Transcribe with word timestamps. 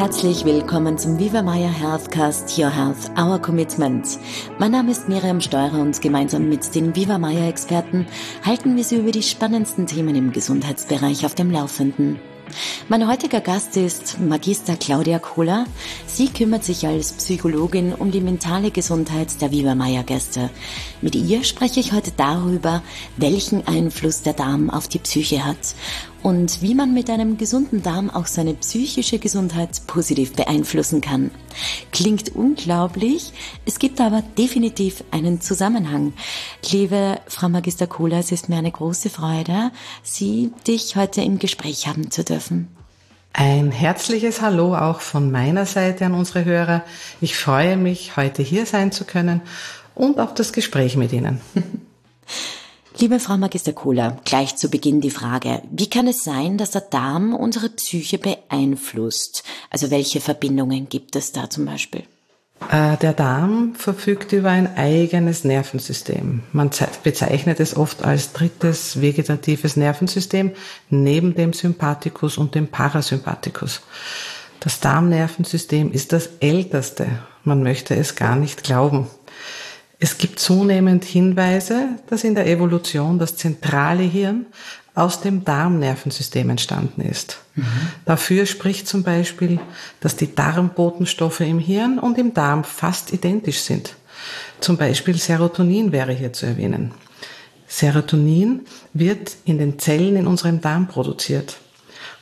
Herzlich 0.00 0.46
willkommen 0.46 0.96
zum 0.96 1.18
Viva 1.18 1.42
Healthcast 1.52 2.58
Your 2.58 2.74
Health, 2.74 3.10
Our 3.18 3.38
Commitment. 3.38 4.18
Mein 4.58 4.70
Name 4.70 4.92
ist 4.92 5.10
Miriam 5.10 5.42
Steurer 5.42 5.78
und 5.78 6.00
gemeinsam 6.00 6.48
mit 6.48 6.74
den 6.74 6.96
Viva 6.96 7.20
Experten 7.46 8.06
halten 8.42 8.76
wir 8.76 8.84
Sie 8.84 8.96
über 8.96 9.10
die 9.10 9.22
spannendsten 9.22 9.86
Themen 9.86 10.14
im 10.14 10.32
Gesundheitsbereich 10.32 11.26
auf 11.26 11.34
dem 11.34 11.50
Laufenden. 11.50 12.18
Mein 12.88 13.06
heutiger 13.06 13.42
Gast 13.42 13.76
ist 13.76 14.18
Magister 14.18 14.76
Claudia 14.76 15.18
Kohler. 15.18 15.66
Sie 16.06 16.28
kümmert 16.28 16.64
sich 16.64 16.86
als 16.86 17.12
Psychologin 17.12 17.92
um 17.92 18.10
die 18.10 18.22
mentale 18.22 18.70
Gesundheit 18.70 19.40
der 19.42 19.50
Viva 19.50 19.74
Gäste. 20.02 20.48
Mit 21.02 21.14
ihr 21.14 21.44
spreche 21.44 21.78
ich 21.78 21.92
heute 21.92 22.10
darüber, 22.16 22.82
welchen 23.18 23.66
Einfluss 23.66 24.22
der 24.22 24.32
Darm 24.32 24.70
auf 24.70 24.88
die 24.88 24.98
Psyche 24.98 25.44
hat 25.44 25.74
und 26.22 26.62
wie 26.62 26.74
man 26.74 26.94
mit 26.94 27.08
einem 27.10 27.38
gesunden 27.38 27.82
Darm 27.82 28.10
auch 28.10 28.26
seine 28.26 28.54
psychische 28.54 29.18
Gesundheit 29.18 29.82
positiv 29.86 30.34
beeinflussen 30.34 31.00
kann. 31.00 31.30
Klingt 31.92 32.34
unglaublich, 32.34 33.32
es 33.66 33.78
gibt 33.78 34.00
aber 34.00 34.22
definitiv 34.36 35.04
einen 35.10 35.40
Zusammenhang. 35.40 36.12
Liebe 36.70 37.20
Frau 37.26 37.48
Magister 37.48 37.86
Kohler, 37.86 38.18
es 38.18 38.32
ist 38.32 38.48
mir 38.48 38.56
eine 38.56 38.70
große 38.70 39.10
Freude, 39.10 39.70
Sie 40.02 40.52
dich 40.66 40.96
heute 40.96 41.22
im 41.22 41.38
Gespräch 41.38 41.86
haben 41.86 42.10
zu 42.10 42.24
dürfen. 42.24 42.68
Ein 43.32 43.70
herzliches 43.70 44.40
Hallo 44.40 44.74
auch 44.74 45.00
von 45.00 45.30
meiner 45.30 45.64
Seite 45.64 46.06
an 46.06 46.14
unsere 46.14 46.44
Hörer. 46.44 46.82
Ich 47.20 47.36
freue 47.36 47.76
mich, 47.76 48.16
heute 48.16 48.42
hier 48.42 48.66
sein 48.66 48.90
zu 48.90 49.04
können 49.04 49.40
und 49.94 50.18
auf 50.18 50.34
das 50.34 50.52
Gespräch 50.52 50.96
mit 50.96 51.12
Ihnen. 51.12 51.40
Liebe 53.00 53.18
Frau 53.18 53.38
Magister 53.38 53.72
Kohler, 53.72 54.18
gleich 54.26 54.56
zu 54.56 54.68
Beginn 54.68 55.00
die 55.00 55.10
Frage, 55.10 55.62
wie 55.70 55.88
kann 55.88 56.06
es 56.06 56.22
sein, 56.22 56.58
dass 56.58 56.72
der 56.72 56.82
Darm 56.82 57.34
unsere 57.34 57.70
Psyche 57.70 58.18
beeinflusst? 58.18 59.42
Also 59.70 59.90
welche 59.90 60.20
Verbindungen 60.20 60.86
gibt 60.90 61.16
es 61.16 61.32
da 61.32 61.48
zum 61.48 61.64
Beispiel? 61.64 62.02
Äh, 62.70 62.98
der 62.98 63.14
Darm 63.14 63.74
verfügt 63.74 64.32
über 64.32 64.50
ein 64.50 64.76
eigenes 64.76 65.44
Nervensystem. 65.44 66.42
Man 66.52 66.68
bezeichnet 67.02 67.58
es 67.58 67.74
oft 67.74 68.04
als 68.04 68.34
drittes 68.34 69.00
vegetatives 69.00 69.76
Nervensystem 69.76 70.52
neben 70.90 71.34
dem 71.34 71.54
Sympathikus 71.54 72.36
und 72.36 72.54
dem 72.54 72.68
Parasympathikus. 72.68 73.80
Das 74.60 74.78
Darmnervensystem 74.80 75.90
ist 75.90 76.12
das 76.12 76.28
älteste. 76.40 77.06
Man 77.44 77.62
möchte 77.62 77.96
es 77.96 78.14
gar 78.14 78.36
nicht 78.36 78.62
glauben. 78.62 79.06
Es 80.02 80.16
gibt 80.16 80.40
zunehmend 80.40 81.04
Hinweise, 81.04 81.90
dass 82.08 82.24
in 82.24 82.34
der 82.34 82.46
Evolution 82.46 83.18
das 83.18 83.36
zentrale 83.36 84.02
Hirn 84.02 84.46
aus 84.94 85.20
dem 85.20 85.44
Darmnervensystem 85.44 86.48
entstanden 86.48 87.02
ist. 87.02 87.38
Mhm. 87.54 87.64
Dafür 88.06 88.46
spricht 88.46 88.88
zum 88.88 89.02
Beispiel, 89.02 89.60
dass 90.00 90.16
die 90.16 90.34
Darmbotenstoffe 90.34 91.40
im 91.40 91.58
Hirn 91.58 91.98
und 91.98 92.16
im 92.16 92.32
Darm 92.32 92.64
fast 92.64 93.12
identisch 93.12 93.60
sind. 93.60 93.94
Zum 94.60 94.78
Beispiel 94.78 95.16
Serotonin 95.16 95.92
wäre 95.92 96.12
hier 96.12 96.32
zu 96.32 96.46
erwähnen. 96.46 96.92
Serotonin 97.66 98.62
wird 98.94 99.36
in 99.44 99.58
den 99.58 99.78
Zellen 99.78 100.16
in 100.16 100.26
unserem 100.26 100.62
Darm 100.62 100.88
produziert. 100.88 101.58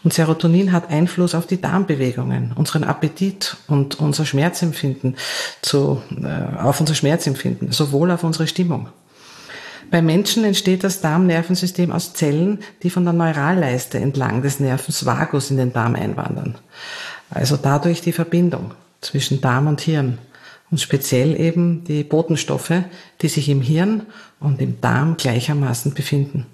Und 0.05 0.13
Serotonin 0.13 0.73
hat 0.73 0.91
Einfluss 0.91 1.35
auf 1.35 1.47
die 1.47 1.61
Darmbewegungen, 1.61 2.53
unseren 2.55 2.85
Appetit 2.85 3.57
und 3.67 3.99
unser 3.99 4.25
Schmerzempfinden, 4.25 5.17
zu, 5.61 6.03
äh, 6.23 6.57
auf 6.57 6.81
unser 6.81 6.95
Schmerzempfinden, 6.95 7.73
sowohl 7.73 8.11
auf 8.13 8.23
unsere 8.23 8.47
Stimmung. 8.47 8.89
Bei 9.91 10.03
Menschen 10.03 10.45
entsteht 10.45 10.85
das 10.85 11.01
Darmnervensystem 11.01 11.91
aus 11.91 12.13
Zellen, 12.13 12.61
die 12.83 12.91
von 12.91 13.05
der 13.05 13.15
Neuralleiste 13.15 13.99
entlang 13.99 14.43
des 14.43 14.61
Nervens 14.61 15.07
Vagus 15.07 15.51
in 15.51 15.57
den 15.57 15.73
Darm 15.73 15.95
einwandern. 15.95 16.57
Also 17.31 17.57
dadurch 17.57 18.01
die 18.01 18.13
Verbindung 18.13 18.73
zwischen 19.01 19.41
Darm 19.41 19.67
und 19.67 19.81
Hirn 19.81 20.19
und 20.71 20.81
speziell 20.81 21.41
eben 21.41 21.85
die 21.85 22.05
Botenstoffe, 22.05 22.83
die 23.23 23.29
sich 23.29 23.49
im 23.49 23.63
Hirn 23.63 24.03
und 24.41 24.61
im 24.61 24.81
Darm 24.81 25.17
gleichermaßen 25.17 25.95
befinden. 25.95 26.47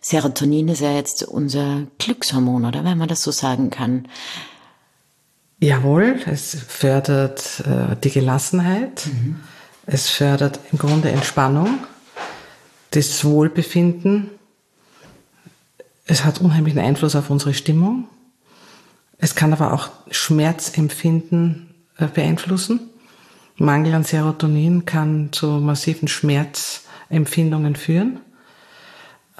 Serotonin 0.00 0.68
ist 0.68 0.80
ja 0.80 0.92
jetzt 0.92 1.22
unser 1.22 1.86
Glückshormon, 1.98 2.64
oder 2.64 2.84
wenn 2.84 2.98
man 2.98 3.08
das 3.08 3.22
so 3.22 3.30
sagen 3.30 3.70
kann. 3.70 4.08
Jawohl, 5.60 6.20
es 6.26 6.56
fördert 6.66 7.62
äh, 7.66 7.96
die 8.02 8.10
Gelassenheit, 8.10 9.06
mhm. 9.06 9.36
es 9.86 10.08
fördert 10.08 10.58
im 10.72 10.78
Grunde 10.78 11.10
Entspannung, 11.10 11.78
das 12.90 13.24
Wohlbefinden, 13.24 14.30
es 16.06 16.24
hat 16.24 16.40
unheimlichen 16.40 16.80
Einfluss 16.80 17.14
auf 17.14 17.30
unsere 17.30 17.54
Stimmung, 17.54 18.08
es 19.18 19.36
kann 19.36 19.52
aber 19.52 19.72
auch 19.72 19.90
Schmerzempfinden 20.10 21.72
äh, 21.96 22.08
beeinflussen. 22.08 22.80
Mangel 23.54 23.94
an 23.94 24.02
Serotonin 24.02 24.84
kann 24.84 25.28
zu 25.30 25.46
massiven 25.46 26.08
Schmerzempfindungen 26.08 27.76
führen. 27.76 28.18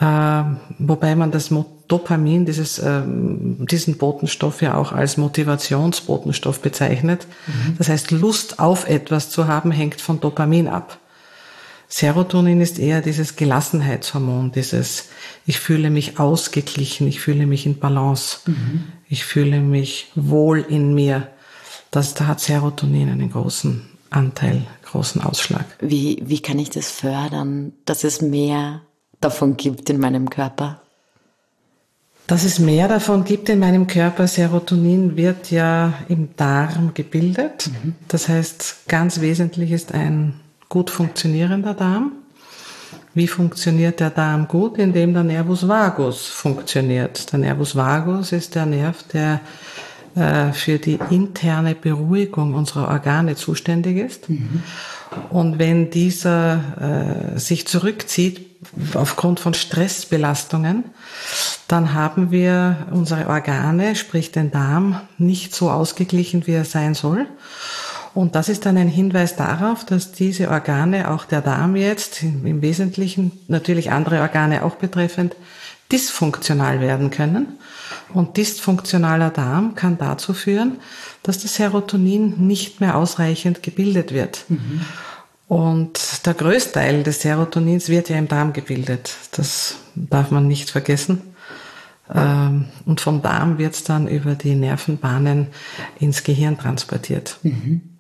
Äh, 0.03 0.45
wobei 0.81 1.15
man 1.15 1.31
das 1.31 1.51
Dopamin, 1.87 2.45
dieses, 2.45 2.81
äh, 2.81 3.03
diesen 3.07 3.99
Botenstoff 3.99 4.61
ja 4.61 4.75
auch 4.75 4.91
als 4.91 5.17
Motivationsbotenstoff 5.17 6.61
bezeichnet. 6.61 7.29
Mhm. 7.47 7.77
Das 7.79 7.89
heißt, 7.89 8.11
Lust 8.11 8.59
auf 8.59 8.89
etwas 8.89 9.31
zu 9.31 9.47
haben, 9.47 9.71
hängt 9.71 10.01
von 10.01 10.19
Dopamin 10.19 10.67
ab. 10.67 10.99
Serotonin 11.87 12.61
ist 12.61 12.81
eher 12.81 13.01
dieses 13.01 13.37
Gelassenheitshormon, 13.37 14.51
dieses 14.51 15.11
ich 15.47 15.61
fühle 15.61 15.91
mich 15.91 16.19
ausgeglichen, 16.19 17.07
ich 17.07 17.21
fühle 17.21 17.47
mich 17.47 17.67
in 17.67 17.79
Balance, 17.79 18.39
mhm. 18.47 18.85
ich 19.09 19.25
fühle 19.25 19.61
mich 19.61 20.11
wohl 20.17 20.61
in 20.61 20.95
mir. 20.95 21.29
Das, 21.93 22.15
da 22.15 22.27
hat 22.27 22.41
Serotonin 22.41 23.11
einen 23.11 23.31
großen 23.31 23.87
Anteil, 24.11 24.63
großen 24.91 25.23
Ausschlag. 25.23 25.67
Wie, 25.81 26.23
wie 26.25 26.41
kann 26.41 26.59
ich 26.59 26.71
das 26.71 26.91
fördern, 26.91 27.73
dass 27.85 28.03
es 28.03 28.21
mehr 28.21 28.81
davon 29.25 29.57
gibt 29.57 29.91
in 29.91 29.99
meinem 29.99 30.31
Körper? 30.31 30.81
Dass 32.27 32.45
es 32.45 32.59
mehr 32.59 32.89
davon 32.89 33.25
gibt 33.25 33.49
in 33.49 33.59
meinem 33.59 33.87
Körper. 33.87 34.27
Serotonin 34.27 35.17
wird 35.17 35.51
ja 35.51 35.93
im 36.09 36.37
Darm 36.37 36.95
gebildet. 36.95 37.69
Mhm. 37.69 37.95
Das 38.09 38.29
heißt, 38.29 38.89
ganz 38.89 39.21
wesentlich 39.21 39.73
ist 39.73 39.93
ein 39.93 40.41
gut 40.69 40.89
funktionierender 40.91 41.75
Darm. 41.75 42.13
Wie 43.15 43.27
funktioniert 43.27 44.01
der 44.01 44.11
Darm 44.11 44.49
gut? 44.49 44.79
Indem 44.79 45.13
der 45.13 45.25
Nervus 45.25 45.69
vagus 45.69 46.29
funktioniert. 46.29 47.33
Der 47.33 47.41
Nervus 47.41 47.77
vagus 47.77 48.33
ist 48.33 48.55
der 48.55 48.67
Nerv, 48.67 49.03
der 49.13 49.41
für 50.15 50.79
die 50.79 50.99
interne 51.11 51.75
Beruhigung 51.75 52.55
unserer 52.55 52.89
Organe 52.89 53.35
zuständig 53.35 53.97
ist. 53.97 54.29
Mhm. 54.29 54.63
Und 55.31 55.59
wenn 55.59 55.91
dieser 55.91 57.35
äh, 57.35 57.39
sich 57.39 57.67
zurückzieht, 57.67 58.47
aufgrund 58.95 59.41
von 59.41 59.55
Stressbelastungen, 59.55 60.85
dann 61.69 61.95
haben 61.95 62.31
wir 62.31 62.87
unsere 62.91 63.29
Organe, 63.29 63.97
sprich 63.97 64.31
den 64.33 64.51
Darm, 64.51 65.01
nicht 65.19 65.55
so 65.55 65.71
ausgeglichen, 65.71 66.47
wie 66.47 66.53
er 66.53 66.65
sein 66.65 66.95
soll. 66.95 67.27
Und 68.15 68.35
das 68.35 68.49
ist 68.49 68.67
dann 68.67 68.77
ein 68.77 68.89
Hinweis 68.89 69.37
darauf, 69.37 69.85
dass 69.85 70.13
diese 70.13 70.51
Organe, 70.51 71.11
auch 71.11 71.25
der 71.25 71.41
Darm 71.41 71.77
jetzt, 71.77 72.23
im 72.23 72.61
Wesentlichen 72.61 73.33
natürlich 73.49 73.91
andere 73.91 74.21
Organe 74.21 74.65
auch 74.65 74.77
betreffend, 74.77 75.35
dysfunktional 75.93 76.81
werden 76.81 77.11
können. 77.11 77.59
Und 78.13 78.37
dysfunktionaler 78.37 79.31
Darm 79.31 79.75
kann 79.75 79.99
dazu 79.99 80.35
führen, 80.35 80.81
dass 81.23 81.39
das 81.39 81.55
Serotonin 81.55 82.47
nicht 82.47 82.81
mehr 82.81 82.97
ausreichend 82.97 83.63
gebildet 83.63 84.13
wird. 84.13 84.45
Mhm. 84.49 84.81
Und 85.49 86.27
der 86.27 86.35
Größteil 86.35 87.03
des 87.03 87.21
Serotonins 87.21 87.89
wird 87.89 88.09
ja 88.09 88.17
im 88.17 88.29
Darm 88.29 88.53
gebildet. 88.53 89.15
Das 89.33 89.77
darf 89.95 90.31
man 90.31 90.49
nicht 90.49 90.71
vergessen. 90.71 91.35
Ähm, 92.15 92.67
und 92.87 93.01
vom 93.01 93.23
Darm 93.23 93.59
wird 93.59 93.75
es 93.75 93.85
dann 93.85 94.09
über 94.09 94.35
die 94.35 94.55
Nervenbahnen 94.55 95.49
ins 95.99 96.25
Gehirn 96.25 96.59
transportiert. 96.59 97.39
Mhm. 97.43 97.99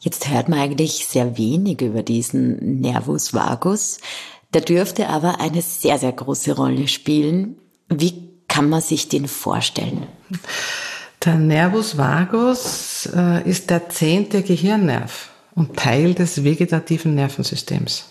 Jetzt 0.00 0.28
hört 0.28 0.48
man 0.48 0.58
eigentlich 0.58 1.06
sehr 1.06 1.38
wenig 1.38 1.80
über 1.80 2.02
diesen 2.02 2.80
Nervus 2.80 3.32
vagus. 3.32 3.98
Der 4.54 4.60
dürfte 4.60 5.08
aber 5.08 5.40
eine 5.40 5.62
sehr, 5.62 5.98
sehr 5.98 6.12
große 6.12 6.54
Rolle 6.54 6.88
spielen. 6.88 7.56
Wie 7.88 8.30
kann 8.48 8.68
man 8.68 8.82
sich 8.82 9.08
den 9.08 9.28
vorstellen? 9.28 10.06
Der 11.24 11.36
Nervus 11.36 11.96
vagus 11.96 13.08
äh, 13.14 13.48
ist 13.48 13.70
der 13.70 13.88
zehnte 13.88 14.42
Gehirnnerv 14.42 15.30
und 15.54 15.76
Teil 15.76 16.14
des 16.14 16.44
vegetativen 16.44 17.14
Nervensystems. 17.14 18.06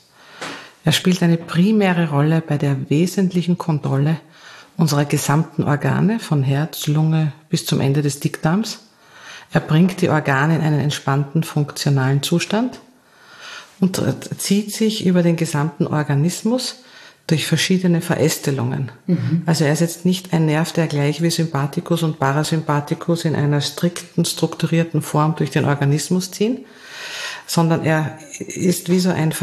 Er 0.83 0.91
spielt 0.93 1.21
eine 1.21 1.37
primäre 1.37 2.09
Rolle 2.09 2.41
bei 2.41 2.57
der 2.57 2.89
wesentlichen 2.89 3.57
Kontrolle 3.57 4.17
unserer 4.77 5.05
gesamten 5.05 5.63
Organe 5.63 6.19
von 6.19 6.41
Herz, 6.41 6.87
Lunge 6.87 7.33
bis 7.49 7.65
zum 7.65 7.81
Ende 7.81 8.01
des 8.01 8.19
Dickdarms. 8.19 8.79
Er 9.51 9.59
bringt 9.59 10.01
die 10.01 10.09
Organe 10.09 10.55
in 10.55 10.61
einen 10.61 10.79
entspannten, 10.79 11.43
funktionalen 11.43 12.23
Zustand 12.23 12.79
und 13.81 14.01
zieht 14.37 14.73
sich 14.73 15.05
über 15.05 15.23
den 15.23 15.35
gesamten 15.35 15.87
Organismus 15.87 16.77
durch 17.27 17.45
verschiedene 17.47 18.01
Verästelungen. 18.01 18.91
Mhm. 19.07 19.43
Also 19.45 19.65
er 19.65 19.73
ist 19.73 19.79
jetzt 19.79 20.05
nicht 20.05 20.33
ein 20.33 20.45
Nerv, 20.45 20.71
der 20.71 20.87
gleich 20.87 21.21
wie 21.21 21.29
Sympathikus 21.29 22.03
und 22.03 22.19
Parasympathikus 22.19 23.25
in 23.25 23.35
einer 23.35 23.61
strikten, 23.61 24.23
strukturierten 24.23 25.01
Form 25.01 25.35
durch 25.35 25.49
den 25.49 25.65
Organismus 25.65 26.31
ziehen, 26.31 26.65
sondern 27.47 27.83
er 27.83 28.17
ist 28.39 28.89
wie 28.89 28.99
so 28.99 29.09
ein 29.09 29.33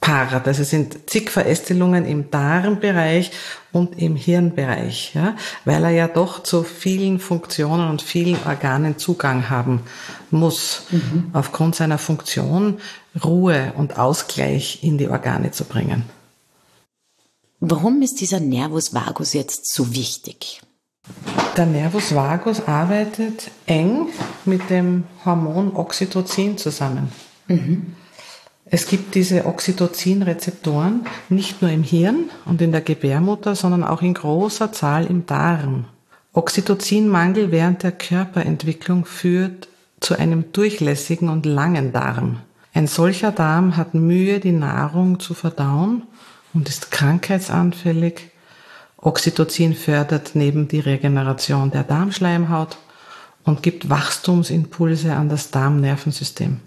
Verästelungspaar. 0.00 0.46
Also 0.46 0.62
es 0.62 0.70
sind 0.70 1.10
zig 1.10 1.30
Verästelungen 1.30 2.04
im 2.04 2.30
Darmbereich 2.30 3.30
und 3.72 3.98
im 3.98 4.16
Hirnbereich, 4.16 5.14
ja, 5.14 5.36
weil 5.64 5.84
er 5.84 5.90
ja 5.90 6.08
doch 6.08 6.42
zu 6.42 6.62
vielen 6.62 7.18
Funktionen 7.18 7.88
und 7.88 8.02
vielen 8.02 8.38
Organen 8.46 8.98
Zugang 8.98 9.48
haben 9.48 9.80
muss, 10.30 10.82
mhm. 10.90 11.30
aufgrund 11.32 11.76
seiner 11.76 11.98
Funktion 11.98 12.78
Ruhe 13.24 13.72
und 13.76 13.98
Ausgleich 13.98 14.82
in 14.82 14.98
die 14.98 15.08
Organe 15.08 15.50
zu 15.50 15.64
bringen. 15.64 16.04
Warum 17.60 18.00
ist 18.02 18.20
dieser 18.20 18.40
Nervus 18.40 18.94
vagus 18.94 19.34
jetzt 19.34 19.72
so 19.72 19.94
wichtig? 19.94 20.62
Der 21.56 21.66
Nervus 21.66 22.14
vagus 22.14 22.66
arbeitet 22.66 23.50
eng 23.66 24.08
mit 24.44 24.70
dem 24.70 25.04
Hormon 25.24 25.74
Oxytocin 25.74 26.56
zusammen. 26.56 27.12
Mhm. 27.48 27.96
Es 28.72 28.86
gibt 28.86 29.16
diese 29.16 29.46
Oxytocin-Rezeptoren 29.46 31.04
nicht 31.28 31.60
nur 31.60 31.72
im 31.72 31.82
Hirn 31.82 32.30
und 32.44 32.62
in 32.62 32.70
der 32.70 32.82
Gebärmutter, 32.82 33.56
sondern 33.56 33.82
auch 33.82 34.00
in 34.00 34.14
großer 34.14 34.72
Zahl 34.72 35.06
im 35.06 35.26
Darm. 35.26 35.86
Oxytocinmangel 36.32 37.50
während 37.50 37.82
der 37.82 37.90
Körperentwicklung 37.90 39.04
führt 39.04 39.66
zu 39.98 40.16
einem 40.16 40.52
durchlässigen 40.52 41.28
und 41.28 41.46
langen 41.46 41.92
Darm. 41.92 42.38
Ein 42.72 42.86
solcher 42.86 43.32
Darm 43.32 43.76
hat 43.76 43.94
Mühe, 43.94 44.38
die 44.38 44.52
Nahrung 44.52 45.18
zu 45.18 45.34
verdauen 45.34 46.04
und 46.54 46.68
ist 46.68 46.92
krankheitsanfällig. 46.92 48.30
Oxytocin 48.98 49.74
fördert 49.74 50.30
neben 50.34 50.68
die 50.68 50.78
Regeneration 50.78 51.72
der 51.72 51.82
Darmschleimhaut 51.82 52.78
und 53.42 53.64
gibt 53.64 53.90
Wachstumsimpulse 53.90 55.16
an 55.16 55.28
das 55.28 55.50
Darmnervensystem. 55.50 56.60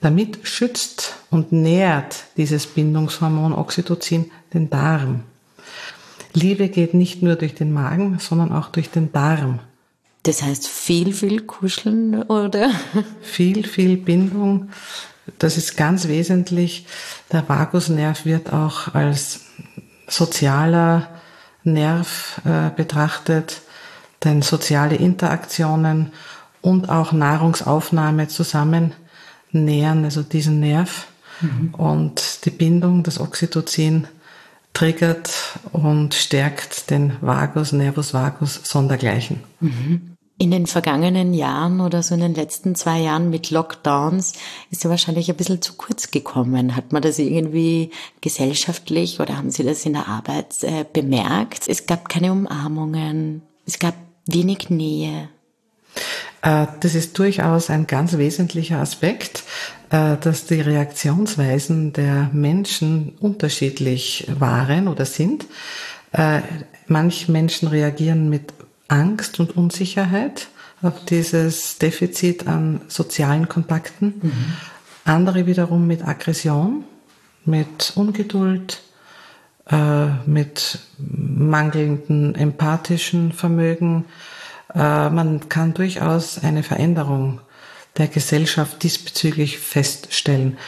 Damit 0.00 0.38
schützt 0.44 1.16
und 1.30 1.52
nährt 1.52 2.24
dieses 2.36 2.66
Bindungshormon 2.66 3.52
Oxytocin 3.52 4.30
den 4.54 4.70
Darm. 4.70 5.24
Liebe 6.32 6.68
geht 6.68 6.94
nicht 6.94 7.22
nur 7.22 7.36
durch 7.36 7.54
den 7.54 7.72
Magen, 7.72 8.18
sondern 8.18 8.52
auch 8.52 8.68
durch 8.68 8.90
den 8.90 9.12
Darm. 9.12 9.60
Das 10.22 10.42
heißt 10.42 10.66
viel, 10.66 11.12
viel 11.12 11.42
kuscheln, 11.42 12.22
oder? 12.22 12.70
Viel, 13.22 13.66
viel 13.66 13.96
Bindung. 13.96 14.70
Das 15.38 15.56
ist 15.56 15.76
ganz 15.76 16.08
wesentlich. 16.08 16.86
Der 17.32 17.48
Vagusnerv 17.48 18.24
wird 18.24 18.52
auch 18.52 18.94
als 18.94 19.40
sozialer 20.08 21.08
Nerv 21.62 22.40
äh, 22.44 22.70
betrachtet, 22.74 23.60
denn 24.24 24.42
soziale 24.42 24.96
Interaktionen 24.96 26.12
und 26.62 26.88
auch 26.88 27.12
Nahrungsaufnahme 27.12 28.28
zusammen 28.28 28.92
nähern, 29.52 30.04
also 30.04 30.22
diesen 30.22 30.60
Nerv. 30.60 31.08
Mhm. 31.40 31.74
Und 31.74 32.44
die 32.44 32.50
Bindung, 32.50 33.02
das 33.02 33.20
Oxytocin, 33.20 34.06
triggert 34.72 35.58
und 35.72 36.14
stärkt 36.14 36.90
den 36.90 37.16
Vagus, 37.20 37.72
Nervus 37.72 38.14
vagus 38.14 38.60
sondergleichen. 38.62 39.40
Mhm. 39.60 40.16
In 40.38 40.50
den 40.50 40.66
vergangenen 40.66 41.34
Jahren 41.34 41.82
oder 41.82 42.02
so 42.02 42.14
in 42.14 42.22
den 42.22 42.34
letzten 42.34 42.74
zwei 42.74 43.00
Jahren 43.00 43.28
mit 43.28 43.50
Lockdowns 43.50 44.32
ist 44.70 44.84
er 44.84 44.90
wahrscheinlich 44.90 45.28
ein 45.28 45.36
bisschen 45.36 45.60
zu 45.60 45.74
kurz 45.74 46.10
gekommen. 46.10 46.76
Hat 46.76 46.92
man 46.92 47.02
das 47.02 47.18
irgendwie 47.18 47.90
gesellschaftlich 48.22 49.20
oder 49.20 49.36
haben 49.36 49.50
Sie 49.50 49.64
das 49.64 49.84
in 49.84 49.92
der 49.92 50.08
Arbeit 50.08 50.62
äh, 50.62 50.86
bemerkt? 50.90 51.68
Es 51.68 51.84
gab 51.84 52.08
keine 52.08 52.32
Umarmungen, 52.32 53.42
es 53.66 53.78
gab 53.78 53.94
wenig 54.26 54.70
Nähe. 54.70 55.28
Äh, 56.42 56.66
das 56.80 56.94
ist 56.94 57.18
durchaus 57.18 57.70
ein 57.70 57.86
ganz 57.86 58.16
wesentlicher 58.16 58.78
Aspekt, 58.78 59.44
äh, 59.90 60.16
dass 60.16 60.46
die 60.46 60.60
Reaktionsweisen 60.60 61.92
der 61.92 62.30
Menschen 62.32 63.14
unterschiedlich 63.20 64.26
waren 64.38 64.88
oder 64.88 65.04
sind. 65.04 65.46
Äh, 66.12 66.40
manche 66.86 67.30
Menschen 67.30 67.68
reagieren 67.68 68.28
mit 68.30 68.52
Angst 68.88 69.38
und 69.38 69.56
Unsicherheit 69.56 70.48
auf 70.82 71.04
dieses 71.04 71.78
Defizit 71.78 72.46
an 72.48 72.80
sozialen 72.88 73.48
Kontakten. 73.48 74.14
Mhm. 74.22 74.32
Andere 75.04 75.46
wiederum 75.46 75.86
mit 75.86 76.06
Aggression, 76.06 76.84
mit 77.44 77.92
Ungeduld, 77.96 78.82
mit 80.26 80.80
mangelndem 80.98 82.34
empathischen 82.34 83.32
Vermögen, 83.32 84.04
man 84.74 85.48
kann 85.48 85.74
durchaus 85.74 86.42
eine 86.42 86.62
Veränderung 86.62 87.40
der 87.96 88.08
Gesellschaft 88.08 88.82
diesbezüglich 88.82 89.58
feststellen. 89.58 90.58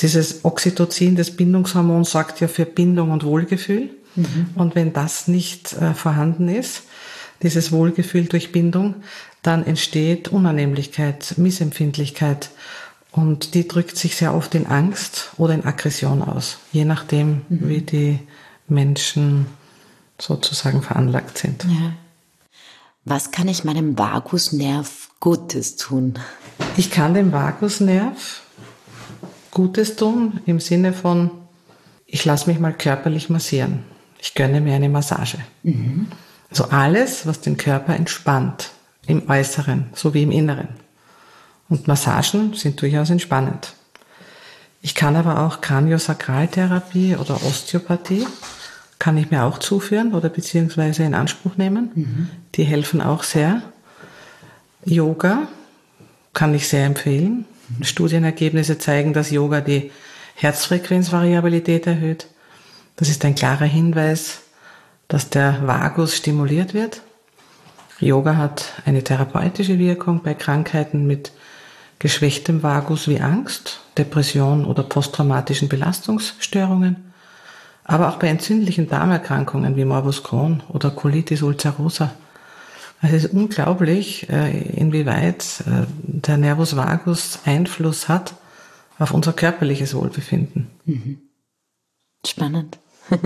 Dieses 0.00 0.44
Oxytocin, 0.44 1.16
das 1.16 1.30
Bindungshormon, 1.30 2.04
sorgt 2.04 2.40
ja 2.40 2.48
für 2.48 2.64
Bindung 2.64 3.10
und 3.10 3.24
Wohlgefühl. 3.24 3.90
Mhm. 4.16 4.50
Und 4.54 4.74
wenn 4.74 4.92
das 4.92 5.28
nicht 5.28 5.72
äh, 5.74 5.94
vorhanden 5.94 6.48
ist, 6.48 6.82
dieses 7.42 7.72
Wohlgefühl 7.72 8.24
durch 8.24 8.52
Bindung, 8.52 8.96
dann 9.42 9.64
entsteht 9.66 10.28
Unannehmlichkeit, 10.28 11.34
Missempfindlichkeit. 11.36 12.50
Und 13.10 13.54
die 13.54 13.68
drückt 13.68 13.96
sich 13.96 14.16
sehr 14.16 14.34
oft 14.34 14.54
in 14.54 14.66
Angst 14.66 15.30
oder 15.36 15.54
in 15.54 15.64
Aggression 15.64 16.22
aus, 16.22 16.58
je 16.72 16.84
nachdem, 16.84 17.42
mhm. 17.48 17.68
wie 17.68 17.80
die 17.82 18.18
Menschen 18.68 19.46
sozusagen 20.18 20.82
veranlagt 20.82 21.36
sind. 21.36 21.64
Ja. 21.64 21.92
Was 23.04 23.32
kann 23.32 23.48
ich 23.48 23.64
meinem 23.64 23.98
Vagusnerv 23.98 25.10
Gutes 25.18 25.76
tun? 25.76 26.18
Ich 26.76 26.90
kann 26.90 27.14
dem 27.14 27.32
Vagusnerv 27.32 28.42
Gutes 29.50 29.96
tun 29.96 30.40
im 30.46 30.60
Sinne 30.60 30.92
von, 30.92 31.30
ich 32.06 32.24
lasse 32.24 32.48
mich 32.48 32.60
mal 32.60 32.72
körperlich 32.72 33.28
massieren. 33.28 33.84
Ich 34.20 34.34
gönne 34.34 34.60
mir 34.60 34.74
eine 34.74 34.88
Massage. 34.88 35.38
Mhm. 35.64 36.06
Also 36.48 36.66
alles, 36.66 37.26
was 37.26 37.40
den 37.40 37.56
Körper 37.56 37.96
entspannt, 37.96 38.70
im 39.06 39.28
Äußeren 39.28 39.90
sowie 39.94 40.22
im 40.22 40.30
Inneren. 40.30 40.68
Und 41.68 41.88
Massagen 41.88 42.54
sind 42.54 42.80
durchaus 42.80 43.10
entspannend. 43.10 43.72
Ich 44.80 44.94
kann 44.94 45.16
aber 45.16 45.40
auch 45.40 45.60
Kraniosakraltherapie 45.60 47.16
oder 47.16 47.34
Osteopathie 47.44 48.26
kann 49.02 49.16
ich 49.16 49.32
mir 49.32 49.42
auch 49.42 49.58
zuführen 49.58 50.14
oder 50.14 50.28
beziehungsweise 50.28 51.02
in 51.02 51.14
Anspruch 51.14 51.56
nehmen. 51.56 51.90
Mhm. 51.92 52.30
Die 52.54 52.62
helfen 52.62 53.00
auch 53.00 53.24
sehr. 53.24 53.60
Yoga 54.84 55.48
kann 56.34 56.54
ich 56.54 56.68
sehr 56.68 56.86
empfehlen. 56.86 57.44
Mhm. 57.68 57.82
Studienergebnisse 57.82 58.78
zeigen, 58.78 59.12
dass 59.12 59.32
Yoga 59.32 59.60
die 59.60 59.90
Herzfrequenzvariabilität 60.36 61.88
erhöht. 61.88 62.28
Das 62.94 63.08
ist 63.08 63.24
ein 63.24 63.34
klarer 63.34 63.64
Hinweis, 63.64 64.42
dass 65.08 65.30
der 65.30 65.66
Vagus 65.66 66.16
stimuliert 66.16 66.72
wird. 66.72 67.02
Yoga 67.98 68.36
hat 68.36 68.66
eine 68.84 69.02
therapeutische 69.02 69.80
Wirkung 69.80 70.22
bei 70.22 70.34
Krankheiten 70.34 71.08
mit 71.08 71.32
geschwächtem 71.98 72.62
Vagus 72.62 73.08
wie 73.08 73.20
Angst, 73.20 73.80
Depression 73.98 74.64
oder 74.64 74.84
posttraumatischen 74.84 75.68
Belastungsstörungen 75.68 77.11
aber 77.84 78.08
auch 78.08 78.16
bei 78.16 78.28
entzündlichen 78.28 78.88
Darmerkrankungen 78.88 79.76
wie 79.76 79.84
Morbus 79.84 80.22
Crohn 80.22 80.62
oder 80.68 80.90
Colitis 80.90 81.42
ulcerosa. 81.42 82.12
Es 83.02 83.24
ist 83.24 83.32
unglaublich, 83.32 84.28
äh, 84.30 84.60
inwieweit 84.76 85.64
äh, 85.66 85.86
der 86.04 86.36
Nervus 86.36 86.76
vagus 86.76 87.40
Einfluss 87.44 88.08
hat 88.08 88.34
auf 88.98 89.12
unser 89.12 89.32
körperliches 89.32 89.94
Wohlbefinden. 89.94 90.70
Mhm. 90.84 91.18
Spannend. 92.24 92.78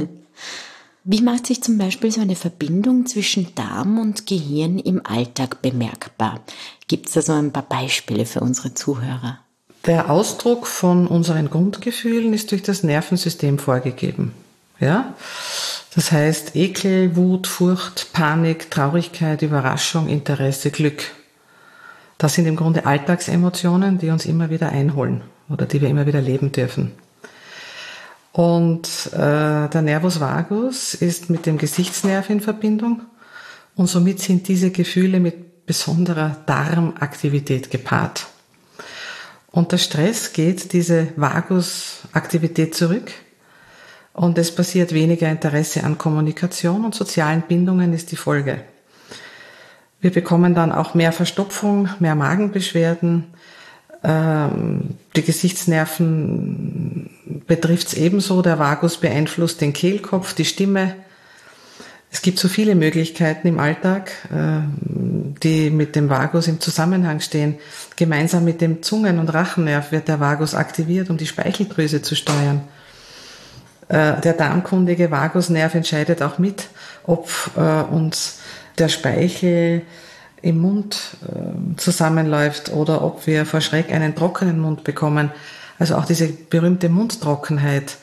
Wie 1.04 1.20
macht 1.20 1.46
sich 1.46 1.62
zum 1.62 1.78
Beispiel 1.78 2.10
so 2.10 2.20
eine 2.20 2.34
Verbindung 2.34 3.06
zwischen 3.06 3.54
Darm 3.54 3.98
und 3.98 4.26
Gehirn 4.26 4.78
im 4.78 5.04
Alltag 5.04 5.62
bemerkbar? 5.62 6.40
Gibt 6.88 7.06
es 7.06 7.12
da 7.12 7.22
so 7.22 7.32
ein 7.32 7.52
paar 7.52 7.62
Beispiele 7.62 8.24
für 8.26 8.40
unsere 8.40 8.74
Zuhörer? 8.74 9.38
Der 9.84 10.10
Ausdruck 10.10 10.66
von 10.66 11.06
unseren 11.06 11.48
Grundgefühlen 11.48 12.32
ist 12.32 12.50
durch 12.50 12.62
das 12.62 12.82
Nervensystem 12.82 13.58
vorgegeben. 13.60 14.32
Ja? 14.80 15.14
Das 15.94 16.12
heißt 16.12 16.56
Ekel, 16.56 17.16
Wut, 17.16 17.46
Furcht, 17.46 18.12
Panik, 18.12 18.70
Traurigkeit, 18.70 19.42
Überraschung, 19.42 20.08
Interesse, 20.08 20.70
Glück. 20.70 21.04
Das 22.18 22.34
sind 22.34 22.46
im 22.46 22.56
Grunde 22.56 22.86
Alltagsemotionen, 22.86 23.98
die 23.98 24.10
uns 24.10 24.26
immer 24.26 24.50
wieder 24.50 24.70
einholen 24.70 25.22
oder 25.48 25.66
die 25.66 25.80
wir 25.80 25.88
immer 25.88 26.06
wieder 26.06 26.20
leben 26.20 26.52
dürfen. 26.52 26.92
Und 28.32 28.88
äh, 29.14 29.68
der 29.68 29.82
Nervus 29.82 30.20
vagus 30.20 30.92
ist 30.94 31.30
mit 31.30 31.46
dem 31.46 31.56
Gesichtsnerv 31.56 32.28
in 32.28 32.40
Verbindung 32.40 33.02
und 33.76 33.86
somit 33.86 34.20
sind 34.20 34.48
diese 34.48 34.70
Gefühle 34.70 35.20
mit 35.20 35.64
besonderer 35.64 36.36
Darmaktivität 36.44 37.70
gepaart. 37.70 38.26
Unter 39.50 39.78
Stress 39.78 40.34
geht 40.34 40.74
diese 40.74 41.08
Vagusaktivität 41.16 42.74
zurück 42.74 43.10
und 44.16 44.38
es 44.38 44.54
passiert 44.54 44.94
weniger 44.94 45.28
Interesse 45.28 45.84
an 45.84 45.98
Kommunikation 45.98 46.86
und 46.86 46.94
sozialen 46.94 47.42
Bindungen 47.42 47.92
ist 47.92 48.12
die 48.12 48.16
Folge. 48.16 48.62
Wir 50.00 50.10
bekommen 50.10 50.54
dann 50.54 50.72
auch 50.72 50.94
mehr 50.94 51.12
Verstopfung, 51.12 51.90
mehr 51.98 52.14
Magenbeschwerden. 52.14 53.24
Ähm, 54.02 54.96
die 55.14 55.22
Gesichtsnerven 55.22 57.10
betrifft 57.46 57.88
es 57.88 57.94
ebenso. 57.94 58.40
Der 58.40 58.58
Vagus 58.58 58.96
beeinflusst 58.96 59.60
den 59.60 59.74
Kehlkopf, 59.74 60.32
die 60.32 60.46
Stimme. 60.46 60.94
Es 62.10 62.22
gibt 62.22 62.38
so 62.38 62.48
viele 62.48 62.74
Möglichkeiten 62.74 63.46
im 63.48 63.58
Alltag, 63.58 64.12
ähm, 64.34 65.34
die 65.42 65.68
mit 65.68 65.94
dem 65.94 66.08
Vagus 66.08 66.48
im 66.48 66.58
Zusammenhang 66.58 67.20
stehen. 67.20 67.56
Gemeinsam 67.96 68.44
mit 68.44 68.62
dem 68.62 68.82
Zungen- 68.82 69.18
und 69.18 69.28
Rachennerv 69.28 69.92
wird 69.92 70.08
der 70.08 70.20
Vagus 70.20 70.54
aktiviert, 70.54 71.10
um 71.10 71.18
die 71.18 71.26
Speicheldrüse 71.26 72.00
zu 72.00 72.14
steuern. 72.14 72.62
Äh, 73.88 74.20
der 74.20 74.32
darmkundige 74.32 75.10
Vagusnerv 75.10 75.74
entscheidet 75.74 76.22
auch 76.22 76.38
mit, 76.38 76.68
ob 77.04 77.30
äh, 77.56 77.82
uns 77.82 78.40
der 78.78 78.88
Speichel 78.88 79.82
im 80.42 80.58
Mund 80.58 81.16
äh, 81.24 81.76
zusammenläuft 81.76 82.72
oder 82.72 83.02
ob 83.02 83.26
wir 83.26 83.46
vor 83.46 83.60
Schreck 83.60 83.92
einen 83.92 84.14
trockenen 84.14 84.58
Mund 84.58 84.82
bekommen. 84.84 85.30
Also 85.78 85.96
auch 85.96 86.04
diese 86.04 86.28
berühmte 86.28 86.88
Mundtrockenheit 86.88 87.96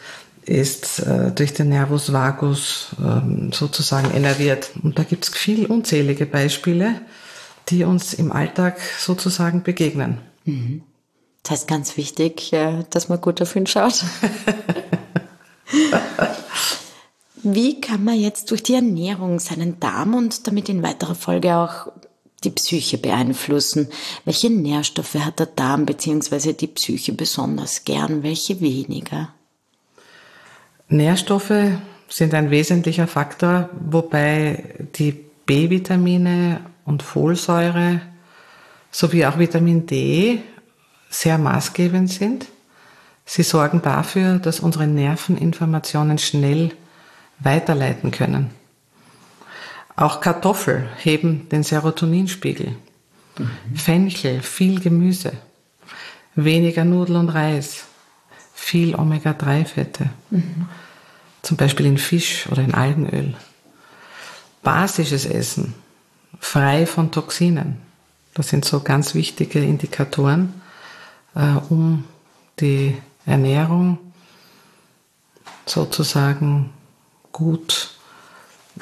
ist 0.45 0.99
äh, 0.99 1.31
durch 1.31 1.53
den 1.53 1.69
Nervus 1.69 2.13
vagus 2.13 2.95
äh, 2.99 3.53
sozusagen 3.53 4.11
innerviert. 4.11 4.71
Und 4.81 4.97
da 4.99 5.03
gibt 5.03 5.25
es 5.25 5.33
viel 5.33 5.65
unzählige 5.65 6.25
Beispiele, 6.25 7.01
die 7.69 7.83
uns 7.83 8.13
im 8.13 8.31
Alltag 8.31 8.77
sozusagen 8.99 9.63
begegnen. 9.63 10.19
Mhm. 10.45 10.83
Das 11.43 11.51
heißt 11.51 11.67
ganz 11.67 11.97
wichtig, 11.97 12.51
dass 12.89 13.09
man 13.09 13.19
gut 13.19 13.41
auf 13.41 13.53
ihn 13.57 13.67
schaut. 13.67 14.05
Wie 17.43 17.81
kann 17.81 18.03
man 18.03 18.19
jetzt 18.19 18.51
durch 18.51 18.63
die 18.63 18.75
Ernährung 18.75 19.39
seinen 19.39 19.79
Darm 19.79 20.13
und 20.13 20.47
damit 20.47 20.69
in 20.69 20.81
weiterer 20.81 21.15
Folge 21.15 21.55
auch 21.55 21.91
die 22.43 22.51
Psyche 22.51 22.97
beeinflussen? 22.97 23.89
Welche 24.25 24.49
Nährstoffe 24.49 25.15
hat 25.15 25.39
der 25.39 25.47
Darm 25.47 25.85
bzw. 25.85 26.53
die 26.53 26.67
Psyche 26.67 27.13
besonders 27.13 27.83
gern, 27.83 28.23
welche 28.23 28.61
weniger? 28.61 29.33
Nährstoffe 30.87 31.53
sind 32.07 32.33
ein 32.33 32.51
wesentlicher 32.51 33.07
Faktor, 33.07 33.69
wobei 33.89 34.87
die 34.95 35.11
B-Vitamine 35.45 36.61
und 36.85 37.03
Folsäure 37.03 38.01
sowie 38.91 39.25
auch 39.25 39.39
Vitamin 39.39 39.85
D 39.85 40.41
sehr 41.09 41.37
maßgebend 41.37 42.09
sind. 42.11 42.47
Sie 43.25 43.43
sorgen 43.43 43.81
dafür, 43.81 44.39
dass 44.39 44.59
unsere 44.59 44.87
Nerven 44.87 45.37
Informationen 45.37 46.17
schnell 46.17 46.71
weiterleiten 47.39 48.11
können. 48.11 48.51
Auch 49.95 50.21
Kartoffel 50.21 50.89
heben 50.97 51.47
den 51.49 51.63
Serotoninspiegel. 51.63 52.75
Mhm. 53.37 53.75
Fenchel, 53.75 54.41
viel 54.41 54.79
Gemüse, 54.79 55.33
weniger 56.35 56.83
Nudel 56.83 57.15
und 57.15 57.29
Reis, 57.29 57.85
viel 58.53 58.95
Omega-3-Fette, 58.95 60.09
mhm. 60.29 60.67
zum 61.41 61.57
Beispiel 61.57 61.85
in 61.85 61.97
Fisch 61.97 62.47
oder 62.51 62.63
in 62.63 62.73
Algenöl. 62.73 63.35
Basisches 64.61 65.25
Essen, 65.25 65.73
frei 66.39 66.85
von 66.85 67.11
Toxinen. 67.11 67.77
Das 68.33 68.49
sind 68.49 68.65
so 68.65 68.79
ganz 68.79 69.13
wichtige 69.13 69.59
Indikatoren, 69.59 70.61
äh, 71.35 71.55
um 71.69 72.05
die 72.59 72.97
Ernährung 73.25 73.97
sozusagen 75.65 76.71
gut, 77.31 77.91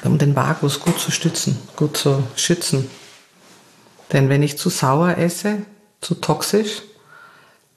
um 0.04 0.18
den 0.18 0.34
Vagus 0.34 0.80
gut 0.80 0.98
zu 0.98 1.10
stützen, 1.10 1.58
gut 1.76 1.96
zu 1.96 2.22
schützen. 2.36 2.90
Denn 4.12 4.28
wenn 4.28 4.42
ich 4.42 4.58
zu 4.58 4.68
sauer 4.68 5.16
esse, 5.16 5.58
zu 6.00 6.14
toxisch, 6.16 6.82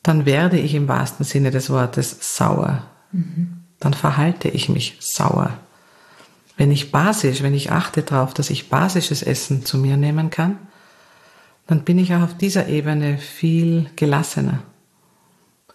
dann 0.04 0.26
werde 0.26 0.60
ich 0.60 0.76
im 0.76 0.88
wahrsten 0.88 1.26
Sinne 1.26 1.52
des 1.52 1.70
Wortes 1.70 2.18
sauer. 2.36 2.84
Mhm. 3.12 3.64
Dann 3.80 3.94
verhalte 3.94 4.50
ich 4.50 4.70
mich 4.70 4.98
sauer. 5.00 5.58
Wenn 6.58 6.72
ich 6.72 6.92
basisch, 6.92 7.42
wenn 7.42 7.54
ich 7.54 7.72
achte 7.72 8.04
darauf, 8.04 8.34
dass 8.34 8.50
ich 8.50 8.70
basisches 8.70 9.24
Essen 9.24 9.66
zu 9.66 9.78
mir 9.78 9.98
nehmen 9.98 10.30
kann, 10.30 10.58
dann 11.68 11.84
bin 11.84 11.98
ich 11.98 12.14
auch 12.14 12.22
auf 12.22 12.38
dieser 12.38 12.68
Ebene 12.68 13.18
viel 13.18 13.90
gelassener. 13.96 14.60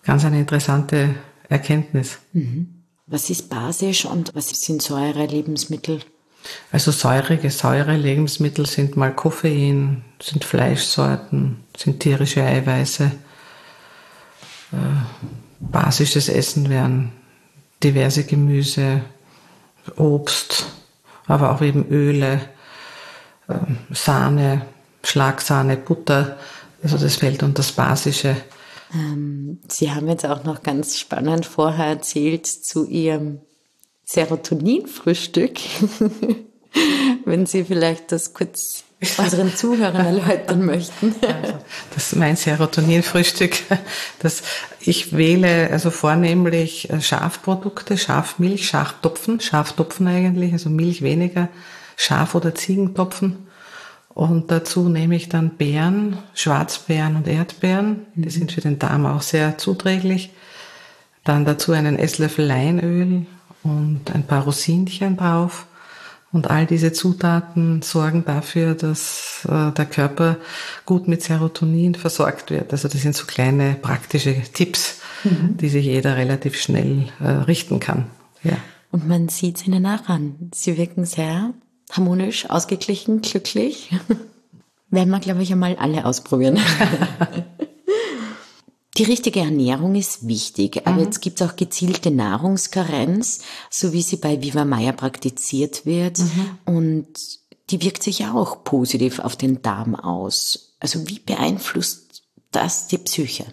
Ganz 0.04 0.24
eine 0.24 0.40
interessante 0.40 1.14
Erkenntnis. 1.48 2.18
Mhm. 2.32 2.82
Was 3.06 3.28
ist 3.28 3.50
basisch 3.50 4.04
und 4.04 4.34
was 4.34 4.48
sind 4.50 4.82
Säure-Lebensmittel? 4.82 6.00
Also 6.72 6.90
säurige 6.90 7.50
Säure-Lebensmittel 7.50 8.66
sind 8.66 8.96
mal 8.96 9.14
Koffein, 9.14 10.04
sind 10.22 10.44
Fleischsorten, 10.44 11.64
sind 11.76 12.00
tierische 12.00 12.42
Eiweiße. 12.42 13.10
Äh, 14.72 14.76
basisches 15.58 16.28
Essen 16.28 16.70
wären 16.70 17.12
diverse 17.82 18.24
Gemüse, 18.24 19.02
Obst, 19.96 20.66
aber 21.26 21.50
auch 21.52 21.62
eben 21.62 21.88
Öle, 21.90 22.40
äh, 23.48 23.54
Sahne, 23.90 24.66
Schlagsahne, 25.02 25.76
Butter. 25.76 26.38
Also 26.82 26.96
das 26.96 27.16
fällt 27.16 27.42
unter 27.42 27.62
das 27.62 27.72
Basische. 27.72 28.36
Ähm, 28.94 29.60
Sie 29.68 29.92
haben 29.92 30.08
jetzt 30.08 30.26
auch 30.26 30.44
noch 30.44 30.62
ganz 30.62 30.98
spannend 30.98 31.46
vorher 31.46 31.86
erzählt 31.86 32.46
zu 32.46 32.86
Ihrem 32.86 33.40
Serotonin-Frühstück. 34.04 35.58
Wenn 37.24 37.46
Sie 37.46 37.64
vielleicht 37.64 38.12
das 38.12 38.34
kurz 38.34 38.84
unseren 39.16 39.54
Zuhörern 39.54 40.04
erläutern 40.04 40.64
möchten. 40.64 41.14
Also, 41.42 41.54
das 41.94 42.12
ist 42.12 42.16
mein 42.16 42.36
Serotonin-Frühstück. 42.36 43.56
Das, 44.18 44.42
ich 44.80 45.16
wähle 45.16 45.70
also 45.70 45.90
vornehmlich 45.90 46.90
äh, 46.90 47.00
Schafprodukte, 47.00 47.96
Schafmilch, 47.96 48.66
Schaftopfen, 48.66 49.40
Schaftopfen 49.40 50.06
eigentlich, 50.06 50.52
also 50.52 50.68
Milch 50.68 51.02
weniger, 51.02 51.48
Schaf- 51.96 52.34
oder 52.34 52.54
Ziegentopfen 52.54 53.49
und 54.20 54.50
dazu 54.50 54.90
nehme 54.90 55.16
ich 55.16 55.30
dann 55.30 55.56
Beeren, 55.56 56.18
Schwarzbeeren 56.34 57.16
und 57.16 57.26
Erdbeeren. 57.26 58.00
Die 58.14 58.26
mhm. 58.26 58.30
sind 58.30 58.52
für 58.52 58.60
den 58.60 58.78
Darm 58.78 59.06
auch 59.06 59.22
sehr 59.22 59.56
zuträglich. 59.56 60.30
Dann 61.24 61.46
dazu 61.46 61.72
einen 61.72 61.98
Esslöffel 61.98 62.44
Leinöl 62.44 63.24
und 63.62 64.02
ein 64.12 64.26
paar 64.26 64.42
Rosinchen 64.42 65.16
drauf. 65.16 65.66
Und 66.32 66.50
all 66.50 66.66
diese 66.66 66.92
Zutaten 66.92 67.80
sorgen 67.80 68.26
dafür, 68.26 68.74
dass 68.74 69.48
äh, 69.48 69.72
der 69.72 69.86
Körper 69.86 70.36
gut 70.84 71.08
mit 71.08 71.22
Serotonin 71.22 71.94
versorgt 71.94 72.50
wird. 72.50 72.72
Also 72.72 72.88
das 72.88 73.00
sind 73.00 73.16
so 73.16 73.24
kleine 73.24 73.74
praktische 73.80 74.34
Tipps, 74.52 75.00
mhm. 75.24 75.56
die 75.56 75.70
sich 75.70 75.86
jeder 75.86 76.18
relativ 76.18 76.60
schnell 76.60 77.08
äh, 77.20 77.26
richten 77.26 77.80
kann. 77.80 78.08
Ja. 78.42 78.58
Und 78.92 79.08
man 79.08 79.30
sieht 79.30 79.56
es 79.56 79.66
ihnen 79.66 79.86
auch 79.86 80.10
an. 80.10 80.50
Sie 80.52 80.76
wirken 80.76 81.06
sehr 81.06 81.54
harmonisch, 81.92 82.48
ausgeglichen, 82.48 83.22
glücklich. 83.22 83.90
Werden 84.90 85.10
wir, 85.10 85.20
glaube 85.20 85.42
ich, 85.42 85.52
einmal 85.52 85.76
alle 85.76 86.04
ausprobieren. 86.04 86.58
Die 88.96 89.04
richtige 89.04 89.40
Ernährung 89.40 89.94
ist 89.94 90.26
wichtig, 90.26 90.86
aber 90.86 90.96
mhm. 90.96 91.04
jetzt 91.04 91.20
gibt 91.20 91.40
es 91.40 91.48
auch 91.48 91.56
gezielte 91.56 92.10
Nahrungskarenz, 92.10 93.40
so 93.70 93.92
wie 93.92 94.02
sie 94.02 94.16
bei 94.16 94.42
Viva 94.42 94.64
Maya 94.64 94.92
praktiziert 94.92 95.86
wird. 95.86 96.18
Mhm. 96.18 96.58
Und 96.66 97.06
die 97.70 97.80
wirkt 97.82 98.02
sich 98.02 98.26
auch 98.26 98.64
positiv 98.64 99.20
auf 99.20 99.36
den 99.36 99.62
Darm 99.62 99.94
aus. 99.94 100.74
Also 100.80 101.08
wie 101.08 101.20
beeinflusst 101.20 102.24
das 102.50 102.88
die 102.88 102.98
Psyche? 102.98 103.46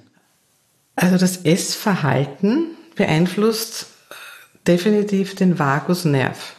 Also 0.95 1.17
das 1.17 1.37
Essverhalten 1.37 2.75
beeinflusst 2.95 3.85
definitiv 4.65 5.35
den 5.35 5.59
Vagusnerv, 5.59 6.55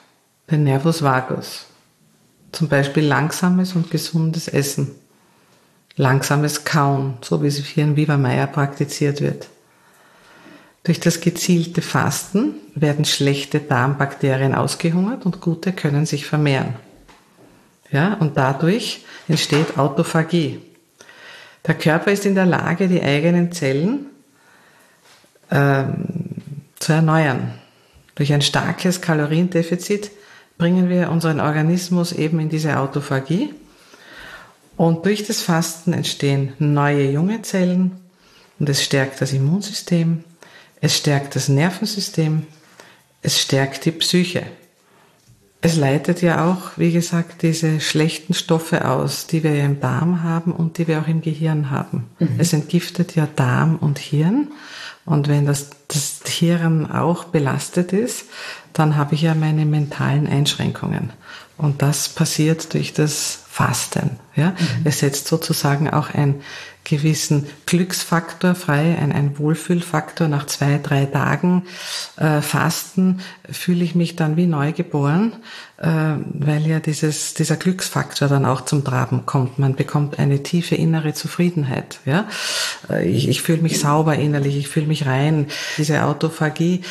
den 0.51 0.65
Nervus 0.65 1.03
vagus. 1.03 1.67
Zum 2.53 2.69
Beispiel 2.69 3.05
langsames 3.05 3.75
und 3.75 3.91
gesundes 3.91 4.49
Essen. 4.49 4.93
Langsames 5.97 6.65
Kauen, 6.65 7.15
so 7.23 7.43
wie 7.43 7.49
es 7.49 7.59
hier 7.59 7.85
in 7.85 7.97
Viva 7.97 8.17
Meier 8.17 8.47
praktiziert 8.47 9.21
wird. 9.21 9.49
Durch 10.85 11.01
das 11.01 11.21
gezielte 11.21 11.83
Fasten 11.83 12.55
werden 12.75 13.05
schlechte 13.05 13.61
Darmbakterien 13.61 14.55
ausgehungert 14.55 15.27
und 15.27 15.41
gute 15.41 15.73
können 15.73 16.07
sich 16.07 16.25
vermehren. 16.25 16.77
Ja, 17.91 18.15
und 18.15 18.37
dadurch 18.37 19.05
entsteht 19.29 19.77
Autophagie. 19.77 20.61
Der 21.67 21.75
Körper 21.75 22.13
ist 22.13 22.25
in 22.27 22.35
der 22.35 22.47
Lage, 22.47 22.89
die 22.89 23.03
eigenen 23.03 23.53
Zellen 23.53 24.07
ähm, 25.51 26.07
zu 26.79 26.93
erneuern. 26.93 27.55
Durch 28.15 28.33
ein 28.33 28.43
starkes 28.43 29.01
Kaloriendefizit 29.01 30.11
bringen 30.59 30.89
wir 30.89 31.11
unseren 31.11 31.41
Organismus 31.41 32.13
eben 32.13 32.41
in 32.41 32.49
diese 32.49 32.79
Autophagie. 32.79 33.55
Und 34.77 35.07
durch 35.07 35.25
das 35.25 35.41
Fasten 35.41 35.93
entstehen 35.93 36.53
neue 36.59 37.11
junge 37.11 37.43
Zellen 37.43 37.93
und 38.59 38.69
es 38.69 38.85
stärkt 38.85 39.21
das 39.21 39.33
Immunsystem, 39.33 40.25
es 40.81 40.97
stärkt 40.97 41.35
das 41.37 41.49
Nervensystem, 41.49 42.47
es 43.23 43.41
stärkt 43.41 43.85
die 43.85 43.93
Psyche. 43.93 44.45
Es 45.61 45.77
leitet 45.77 46.23
ja 46.23 46.49
auch, 46.49 46.79
wie 46.79 46.93
gesagt, 46.93 47.43
diese 47.43 47.81
schlechten 47.81 48.33
Stoffe 48.33 48.89
aus, 48.89 49.27
die 49.27 49.43
wir 49.43 49.55
ja 49.55 49.65
im 49.65 49.81
Darm 49.81 50.23
haben 50.23 50.53
und 50.53 50.79
die 50.79 50.87
wir 50.87 51.01
auch 51.01 51.09
im 51.09 51.21
Gehirn 51.21 51.71
haben. 51.71 52.07
Mhm. 52.21 52.37
Es 52.39 52.53
entgiftet 52.53 53.17
ja 53.17 53.27
Darm 53.35 53.77
und 53.77 53.99
Hirn. 53.99 54.53
Und 55.05 55.27
wenn 55.27 55.47
das, 55.47 55.71
das 55.89 56.21
Hirn 56.27 56.89
auch 56.91 57.25
belastet 57.25 57.93
ist, 57.93 58.27
dann 58.73 58.97
habe 58.97 59.15
ich 59.15 59.23
ja 59.23 59.35
meine 59.35 59.65
mentalen 59.65 60.29
Einschränkungen. 60.29 61.13
Und 61.57 61.83
das 61.83 62.09
passiert 62.09 62.73
durch 62.75 62.93
das 62.93 63.41
Fasten. 63.49 64.21
Ja? 64.37 64.51
Mhm. 64.51 64.57
Es 64.85 65.01
setzt 65.01 65.27
sozusagen 65.27 65.91
auch 65.91 66.15
einen 66.15 66.43
gewissen 66.89 67.47
Glücksfaktor 67.67 68.55
frei, 68.55 68.97
ein, 68.99 69.13
ein 69.13 69.39
Wohlfühlfaktor. 69.39 70.29
Nach 70.29 70.47
zwei, 70.47 70.81
drei 70.83 71.07
Tagen 71.07 71.65
äh, 72.17 72.41
Fasten 72.41 73.21
fühle 73.51 73.85
ich 73.85 73.95
mich 73.95 74.17
dann 74.17 74.37
wie 74.37 74.47
neugeboren, 74.47 75.35
äh, 75.77 75.87
weil 75.87 76.67
ja 76.67 76.81
dieses, 76.81 77.35
dieser 77.35 77.57
Glücksfaktor 77.57 78.29
dann 78.29 78.47
auch 78.47 78.63
zum 78.63 78.85
Traben 78.85 79.27
kommt. 79.27 79.59
Man 79.59 79.77
bekommt 79.77 80.19
eine 80.19 80.43
tiefe 80.43 80.75
innere 80.75 81.13
Zufriedenheit. 81.13 82.01
Ja? 82.05 82.29
Äh, 82.91 83.09
ich, 83.09 83.29
ich 83.29 83.43
fühle 83.43 83.63
mich 83.63 83.79
sauber 83.79 84.17
innerlich, 84.17 84.57
ich 84.57 84.69
fühle 84.69 84.87
mich 84.87 85.07
rein. 85.07 85.47
Diese 85.77 86.05
Autophagie, 86.05 86.83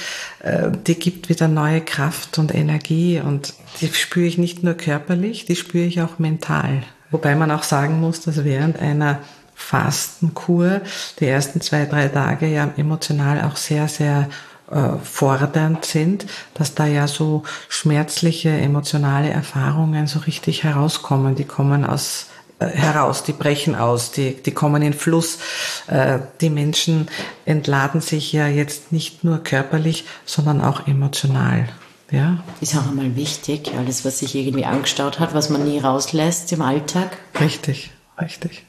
äh, 0.44 0.72
die 0.86 0.96
gibt 0.96 1.30
wieder 1.30 1.48
neue 1.48 1.82
Kraft 1.82 2.38
und 2.38 2.54
Energie 2.54 3.20
und 3.20 3.54
die 3.82 3.88
spüre 3.88 4.28
ich 4.28 4.38
nicht 4.38 4.64
nur 4.64 4.76
körperlich, 4.76 5.46
die 5.46 5.56
spüre 5.56 5.86
ich 5.86 6.02
auch 6.02 6.20
mental. 6.20 6.84
Wobei 7.10 7.36
man 7.36 7.52
auch 7.52 7.64
sagen 7.64 8.00
muss, 8.00 8.22
dass 8.22 8.44
während 8.44 8.80
einer 8.80 9.20
Fastenkur 9.58 10.82
die 11.20 11.26
ersten 11.26 11.60
zwei, 11.62 11.86
drei 11.86 12.08
Tage 12.08 12.48
ja 12.48 12.70
emotional 12.78 13.42
auch 13.42 13.58
sehr, 13.58 13.88
sehr 13.88 14.30
äh, 14.72 14.98
fordernd 15.04 15.84
sind, 15.84 16.28
dass 16.54 16.76
da 16.76 16.86
ja 16.86 17.08
so 17.08 17.44
schmerzliche 17.68 18.50
emotionale 18.50 19.30
Erfahrungen 19.30 20.08
so 20.08 20.20
richtig 20.20 20.64
herauskommen. 20.64 21.36
Die 21.36 21.44
kommen 21.44 21.86
aus 21.86 22.28
äh, 22.60 22.68
heraus, 22.68 23.24
die 23.24 23.34
brechen 23.34 23.76
aus, 23.76 24.12
die, 24.12 24.36
die 24.36 24.52
kommen 24.52 24.84
in 24.84 24.94
Fluss. 24.94 25.40
Äh, 25.88 26.20
die 26.40 26.52
Menschen 26.52 27.08
entladen 27.46 28.00
sich 28.00 28.32
ja 28.32 28.48
jetzt 28.48 28.92
nicht 28.92 29.24
nur 29.24 29.40
körperlich, 29.40 30.06
sondern 30.26 30.62
auch 30.62 30.88
emotional. 30.88 31.68
Ja. 32.12 32.44
Ist 32.62 32.76
auch 32.78 32.88
einmal 32.88 33.16
wichtig, 33.16 33.72
alles, 33.78 34.06
was 34.06 34.20
sich 34.20 34.36
irgendwie 34.36 34.66
angestaut 34.66 35.20
hat, 35.20 35.34
was 35.34 35.50
man 35.50 35.66
nie 35.66 35.80
rauslässt 35.80 36.54
im 36.54 36.62
Alltag. 36.62 37.18
Richtig, 37.40 37.92
richtig. 38.22 38.67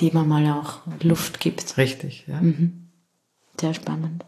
Die 0.00 0.10
man 0.12 0.28
mal 0.28 0.46
auch 0.52 0.78
Luft 1.02 1.40
gibt. 1.40 1.76
Richtig, 1.76 2.24
ja. 2.26 2.40
Mhm. 2.40 2.88
Sehr 3.60 3.74
spannend. 3.74 4.24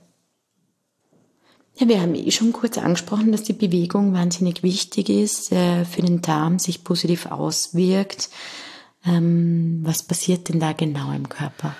Ja, 1.77 1.89
wir 1.89 2.01
haben 2.01 2.15
eh 2.15 2.31
schon 2.31 2.53
kurz 2.53 2.77
angesprochen, 2.77 3.33
dass 3.33 3.45
die 3.45 3.55
Bewegung 3.55 4.13
wahnsinnig 4.13 4.63
wichtig 4.63 5.09
ist, 5.09 5.53
äh, 5.53 5.85
für 5.85 6.03
den 6.03 6.21
Darm 6.21 6.59
sich 6.59 6.85
positiv 6.85 7.27
auswirkt. 7.27 8.29
Ähm, 9.07 9.81
was 9.83 10.03
passiert 10.03 10.49
denn 10.49 10.61
da 10.61 10.73
genau 10.75 11.13
im 11.13 11.29
Körper? 11.29 11.75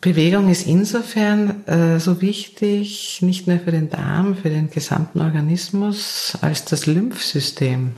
Bewegung 0.00 0.48
ist 0.48 0.66
insofern 0.66 1.66
äh, 1.66 1.98
so 1.98 2.20
wichtig, 2.20 3.20
nicht 3.22 3.48
nur 3.48 3.58
für 3.58 3.72
den 3.72 3.90
Darm, 3.90 4.36
für 4.36 4.50
den 4.50 4.70
gesamten 4.70 5.20
Organismus, 5.20 6.34
als 6.40 6.64
das 6.66 6.86
Lymphsystem 6.86 7.94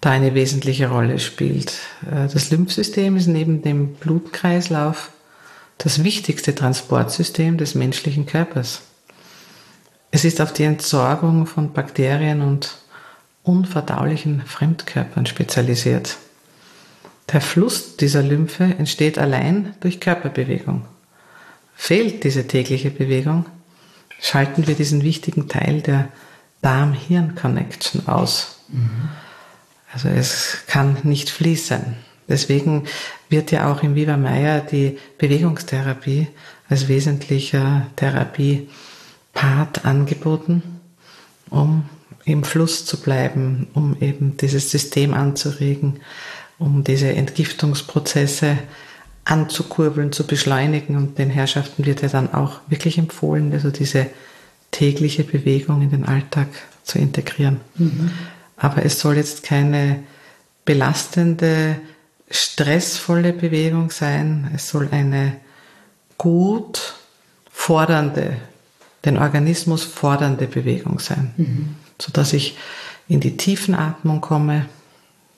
da 0.00 0.10
eine 0.10 0.34
wesentliche 0.34 0.88
Rolle 0.88 1.18
spielt. 1.18 1.72
Äh, 2.10 2.28
das 2.32 2.50
Lymphsystem 2.50 3.16
ist 3.16 3.26
neben 3.26 3.62
dem 3.62 3.94
Blutkreislauf 3.94 5.10
das 5.78 6.04
wichtigste 6.04 6.54
Transportsystem 6.54 7.56
des 7.56 7.74
menschlichen 7.74 8.26
Körpers. 8.26 8.82
Es 10.10 10.24
ist 10.24 10.40
auf 10.40 10.52
die 10.52 10.64
Entsorgung 10.64 11.46
von 11.46 11.72
Bakterien 11.72 12.42
und 12.42 12.76
unverdaulichen 13.42 14.42
Fremdkörpern 14.44 15.26
spezialisiert. 15.26 16.16
Der 17.32 17.40
Fluss 17.40 17.96
dieser 17.96 18.22
Lymphe 18.22 18.64
entsteht 18.64 19.18
allein 19.18 19.74
durch 19.80 20.00
Körperbewegung. 20.00 20.84
Fehlt 21.76 22.24
diese 22.24 22.46
tägliche 22.46 22.90
Bewegung, 22.90 23.46
schalten 24.20 24.66
wir 24.66 24.74
diesen 24.74 25.02
wichtigen 25.02 25.48
Teil 25.48 25.80
der 25.80 26.08
Darm-Hirn-Connection 26.60 28.06
aus. 28.06 28.58
Mhm. 28.68 29.08
Also 30.04 30.16
es 30.16 30.58
kann 30.66 30.96
nicht 31.02 31.30
fließen. 31.30 31.80
Deswegen 32.28 32.84
wird 33.28 33.50
ja 33.50 33.70
auch 33.70 33.82
im 33.82 33.94
Viva 33.94 34.16
Meier 34.16 34.60
die 34.60 34.98
Bewegungstherapie 35.18 36.28
als 36.68 36.88
wesentlicher 36.88 37.86
Therapiepart 37.96 39.84
angeboten, 39.84 40.62
um 41.50 41.84
im 42.24 42.44
Fluss 42.44 42.86
zu 42.86 43.00
bleiben, 43.00 43.66
um 43.74 43.96
eben 44.00 44.36
dieses 44.36 44.70
System 44.70 45.12
anzuregen, 45.12 46.00
um 46.58 46.84
diese 46.84 47.08
Entgiftungsprozesse 47.08 48.58
anzukurbeln, 49.24 50.12
zu 50.12 50.26
beschleunigen. 50.26 50.96
Und 50.96 51.18
den 51.18 51.30
Herrschaften 51.30 51.84
wird 51.84 52.02
ja 52.02 52.08
dann 52.08 52.32
auch 52.32 52.60
wirklich 52.68 52.98
empfohlen, 52.98 53.52
also 53.52 53.70
diese 53.70 54.06
tägliche 54.70 55.24
Bewegung 55.24 55.82
in 55.82 55.90
den 55.90 56.04
Alltag 56.04 56.48
zu 56.84 56.98
integrieren. 56.98 57.60
Mhm. 57.76 58.12
Aber 58.60 58.84
es 58.84 59.00
soll 59.00 59.16
jetzt 59.16 59.42
keine 59.42 60.04
belastende, 60.66 61.80
stressvolle 62.30 63.32
Bewegung 63.32 63.90
sein. 63.90 64.50
Es 64.54 64.68
soll 64.68 64.88
eine 64.92 65.36
gut 66.18 66.94
fordernde, 67.50 68.36
den 69.06 69.16
Organismus 69.16 69.82
fordernde 69.84 70.46
Bewegung 70.46 70.98
sein, 70.98 71.32
mhm. 71.38 71.76
sodass 71.98 72.34
ich 72.34 72.58
in 73.08 73.20
die 73.20 73.38
Tiefenatmung 73.38 74.20
komme, 74.20 74.66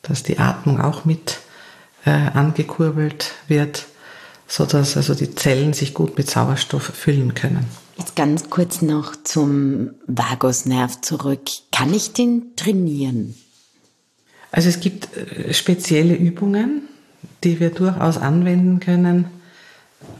dass 0.02 0.24
die 0.24 0.40
Atmung 0.40 0.80
auch 0.80 1.04
mit 1.04 1.38
äh, 2.04 2.10
angekurbelt 2.10 3.34
wird, 3.46 3.86
so 4.52 4.66
dass 4.66 4.98
also 4.98 5.14
die 5.14 5.34
Zellen 5.34 5.72
sich 5.72 5.94
gut 5.94 6.18
mit 6.18 6.28
Sauerstoff 6.28 6.82
füllen 6.82 7.32
können. 7.32 7.64
Jetzt 7.96 8.16
ganz 8.16 8.50
kurz 8.50 8.82
noch 8.82 9.16
zum 9.24 9.92
Vagusnerv 10.06 11.00
zurück. 11.00 11.40
Kann 11.70 11.94
ich 11.94 12.12
den 12.12 12.54
trainieren? 12.54 13.34
Also 14.50 14.68
es 14.68 14.80
gibt 14.80 15.16
äh, 15.16 15.54
spezielle 15.54 16.14
Übungen, 16.14 16.82
die 17.42 17.60
wir 17.60 17.70
durchaus 17.70 18.18
anwenden 18.18 18.78
können, 18.78 19.24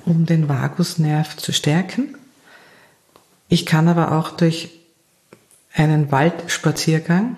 um 0.07 0.25
den 0.25 0.49
Vagusnerv 0.49 1.37
zu 1.37 1.53
stärken. 1.53 2.17
Ich 3.51 3.67
kann 3.67 3.87
aber 3.87 4.13
auch 4.13 4.31
durch 4.31 4.71
einen 5.75 6.11
Waldspaziergang 6.11 7.37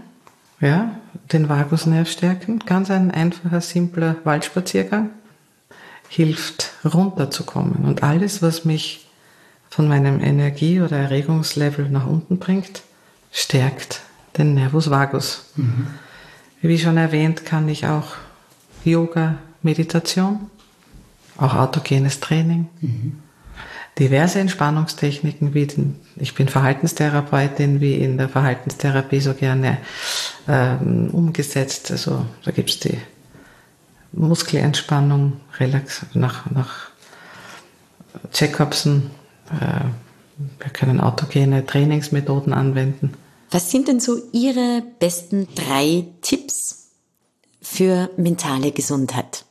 ja, 0.61 0.96
den 1.33 1.48
Vagusnerv 1.48 2.09
stärken. 2.09 2.61
Ganz 2.61 2.88
ein 2.92 3.11
einfacher, 3.11 3.61
simpler 3.61 4.14
Waldspaziergang 4.22 5.11
hilft 6.14 6.72
runterzukommen. 6.85 7.85
Und 7.85 8.03
alles, 8.03 8.42
was 8.42 8.64
mich 8.64 9.07
von 9.68 9.88
meinem 9.88 10.22
Energie- 10.22 10.81
oder 10.81 10.96
Erregungslevel 10.96 11.88
nach 11.88 12.07
unten 12.07 12.38
bringt, 12.38 12.83
stärkt 13.33 14.00
den 14.38 14.55
Nervus 14.55 14.90
vagus. 14.90 15.53
Mhm. 15.57 15.88
Wie 16.61 16.79
schon 16.79 16.96
erwähnt, 16.96 17.44
kann 17.44 17.68
ich 17.68 17.87
auch 17.87 18.12
Yoga, 18.85 19.38
Meditation, 19.62 20.50
auch 21.37 21.55
autogenes 21.55 22.20
Training, 22.20 22.68
mhm 22.81 23.18
diverse 23.98 24.40
Entspannungstechniken, 24.40 25.55
wie 25.55 25.66
den, 25.66 25.96
ich 26.16 26.35
bin 26.35 26.48
Verhaltenstherapeutin, 26.48 27.81
wie 27.81 27.94
in 27.94 28.18
der 28.18 28.29
Verhaltenstherapie 28.29 29.20
so 29.20 29.35
gerne 29.35 29.79
ähm, 30.48 31.11
umgesetzt. 31.12 31.90
Also 31.90 32.27
da 32.44 32.50
gibt's 32.50 32.81
die 32.81 32.98
Muskelentspannung, 34.16 35.40
Relax, 35.59 36.07
nach, 36.14 36.50
nach 36.50 36.90
Check-upsen. 38.33 39.11
Äh, 39.50 39.85
wir 40.59 40.70
können 40.72 41.00
autogene 41.00 41.64
Trainingsmethoden 41.64 42.53
anwenden. 42.53 43.14
Was 43.50 43.70
sind 43.70 43.88
denn 43.88 44.00
so 44.00 44.20
Ihre 44.33 44.83
besten 44.98 45.48
drei 45.55 46.07
Tipps 46.22 46.88
für 47.62 48.11
mentale 48.16 48.72
Gesundheit? 48.72 49.44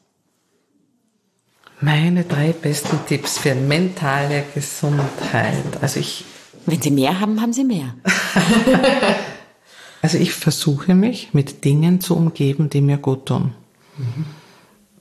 Meine 1.79 2.23
drei 2.23 2.53
besten 2.53 2.99
Tipps 3.07 3.37
für 3.37 3.55
mentale 3.55 4.45
Gesundheit. 4.53 5.81
Also 5.81 5.99
ich. 5.99 6.25
Wenn 6.65 6.81
Sie 6.81 6.91
mehr 6.91 7.19
haben, 7.19 7.41
haben 7.41 7.51
Sie 7.51 7.65
mehr. 7.65 7.93
also 10.01 10.17
ich 10.17 10.31
versuche 10.31 10.95
mich 10.95 11.33
mit 11.33 11.65
Dingen 11.65 11.99
zu 11.99 12.15
umgeben, 12.15 12.69
die 12.69 12.81
mir 12.81 12.97
gut 12.97 13.25
tun. 13.25 13.53
Mhm. 13.97 14.25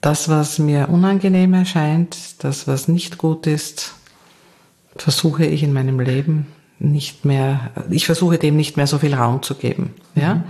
Das, 0.03 0.29
was 0.29 0.59
mir 0.59 0.89
unangenehm 0.89 1.55
erscheint, 1.55 2.45
das, 2.45 2.67
was 2.67 2.89
nicht 2.89 3.19
gut 3.19 3.47
ist, 3.47 3.95
versuche 4.97 5.47
ich 5.47 5.63
in 5.63 5.73
meinem 5.73 6.01
Leben 6.01 6.49
nicht 6.81 7.25
mehr, 7.25 7.71
ich 7.89 8.07
versuche 8.07 8.37
dem 8.37 8.57
nicht 8.57 8.77
mehr 8.77 8.89
so 8.89 8.99
viel 8.99 9.15
Raum 9.15 9.43
zu 9.43 9.55
geben. 9.55 9.95
Ja? 10.17 10.35
Mhm. 10.35 10.45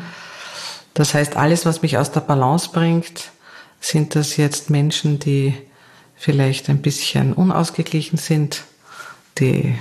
Das 0.95 1.13
heißt, 1.13 1.37
alles, 1.37 1.67
was 1.67 1.83
mich 1.83 1.99
aus 1.99 2.11
der 2.11 2.21
Balance 2.21 2.71
bringt, 2.73 3.31
sind 3.79 4.15
das 4.15 4.39
jetzt 4.39 4.71
Menschen, 4.71 5.19
die 5.19 5.55
vielleicht 6.17 6.71
ein 6.71 6.81
bisschen 6.81 7.35
unausgeglichen 7.35 8.17
sind, 8.17 8.63
die 9.39 9.75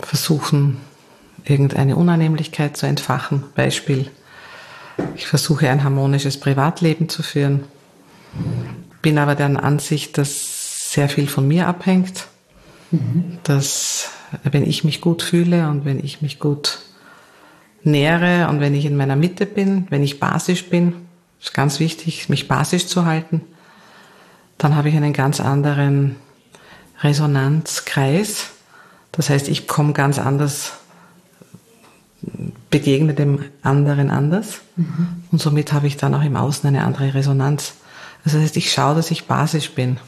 versuchen 0.00 0.78
irgendeine 1.44 1.96
Unannehmlichkeit 1.96 2.76
zu 2.76 2.86
entfachen. 2.86 3.44
Beispiel, 3.54 4.10
ich 5.14 5.26
versuche 5.26 5.68
ein 5.68 5.84
harmonisches 5.84 6.40
Privatleben 6.40 7.10
zu 7.10 7.22
führen, 7.22 7.64
bin 9.02 9.18
aber 9.18 9.34
der 9.34 9.62
Ansicht, 9.62 10.18
dass 10.18 10.92
sehr 10.92 11.08
viel 11.08 11.28
von 11.28 11.46
mir 11.46 11.68
abhängt, 11.68 12.26
mhm. 12.90 13.38
dass 13.42 14.10
wenn 14.42 14.64
ich 14.64 14.84
mich 14.84 15.00
gut 15.00 15.22
fühle 15.22 15.68
und 15.68 15.84
wenn 15.84 16.02
ich 16.02 16.22
mich 16.22 16.38
gut 16.38 16.78
nähere 17.82 18.48
und 18.48 18.60
wenn 18.60 18.74
ich 18.74 18.84
in 18.84 18.96
meiner 18.96 19.16
Mitte 19.16 19.46
bin, 19.46 19.86
wenn 19.90 20.02
ich 20.02 20.18
basisch 20.18 20.68
bin, 20.68 20.94
ist 21.40 21.54
ganz 21.54 21.78
wichtig, 21.78 22.28
mich 22.28 22.48
basisch 22.48 22.86
zu 22.86 23.04
halten, 23.04 23.42
dann 24.58 24.74
habe 24.74 24.88
ich 24.88 24.96
einen 24.96 25.12
ganz 25.12 25.40
anderen 25.40 26.16
Resonanzkreis. 27.00 28.50
Das 29.12 29.30
heißt, 29.30 29.48
ich 29.48 29.68
komme 29.68 29.92
ganz 29.92 30.18
anders, 30.18 30.72
begegne 32.70 33.14
dem 33.14 33.44
anderen 33.62 34.10
anders 34.10 34.62
mhm. 34.76 35.22
und 35.30 35.40
somit 35.40 35.72
habe 35.72 35.86
ich 35.86 35.96
dann 35.96 36.14
auch 36.14 36.24
im 36.24 36.36
Außen 36.36 36.66
eine 36.66 36.84
andere 36.84 37.14
Resonanz. 37.14 37.74
Das 38.26 38.34
heißt, 38.34 38.56
ich 38.56 38.72
schaue, 38.72 38.96
dass 38.96 39.12
ich 39.12 39.26
basisch 39.26 39.70
bin, 39.70 39.98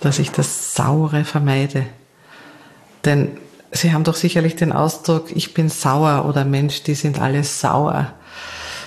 dass 0.00 0.18
ich 0.18 0.30
das 0.30 0.74
Saure 0.74 1.24
vermeide. 1.26 1.84
Denn 3.04 3.36
Sie 3.72 3.92
haben 3.92 4.04
doch 4.04 4.16
sicherlich 4.16 4.56
den 4.56 4.72
Ausdruck, 4.72 5.26
ich 5.36 5.52
bin 5.52 5.68
sauer 5.68 6.24
oder 6.24 6.46
Mensch, 6.46 6.82
die 6.82 6.94
sind 6.94 7.20
alle 7.20 7.44
sauer. 7.44 8.14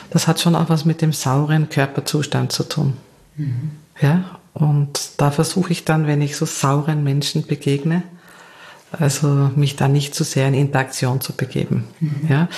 Das 0.09 0.27
hat 0.27 0.41
schon 0.41 0.55
auch 0.55 0.67
was 0.67 0.83
mit 0.83 1.03
dem 1.03 1.13
sauren 1.13 1.69
Körperzustand 1.69 2.51
zu 2.51 2.63
tun. 2.63 2.97
Mhm. 3.37 3.71
Ja, 4.01 4.39
und 4.53 5.11
da 5.17 5.29
versuche 5.29 5.71
ich 5.71 5.85
dann, 5.85 6.07
wenn 6.07 6.21
ich 6.21 6.35
so 6.35 6.47
sauren 6.47 7.03
Menschen 7.03 7.45
begegne, 7.45 8.01
also 8.91 9.51
mich 9.55 9.75
da 9.75 9.87
nicht 9.87 10.15
zu 10.15 10.23
sehr 10.23 10.47
in 10.47 10.55
Interaktion 10.55 11.21
zu 11.21 11.33
begeben. 11.33 11.83
Mhm. 11.99 12.27
Ja, 12.29 12.49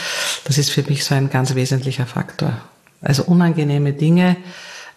das 0.46 0.58
ist 0.58 0.72
für 0.72 0.84
mich 0.84 1.04
so 1.04 1.16
ein 1.16 1.30
ganz 1.30 1.54
wesentlicher 1.54 2.06
Faktor. 2.06 2.54
Also 3.02 3.24
unangenehme 3.24 3.92
Dinge, 3.92 4.38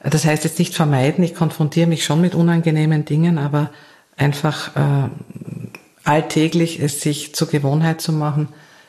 das 0.00 0.24
heißt 0.24 0.44
jetzt 0.44 0.58
nicht 0.58 0.74
vermeiden, 0.74 1.24
ich 1.24 1.34
konfrontiere 1.34 1.88
mich 1.88 2.04
schon 2.04 2.20
mit 2.20 2.34
unangenehmen 2.34 3.04
Dingen, 3.04 3.38
aber 3.38 3.70
einfach 4.16 4.76
äh, 4.76 5.08
alltäglich 6.04 6.80
es 6.80 7.00
sich 7.00 7.34
zur 7.34 7.48
Gewohnheit 7.48 8.00
zu 8.00 8.12
machen, 8.12 8.48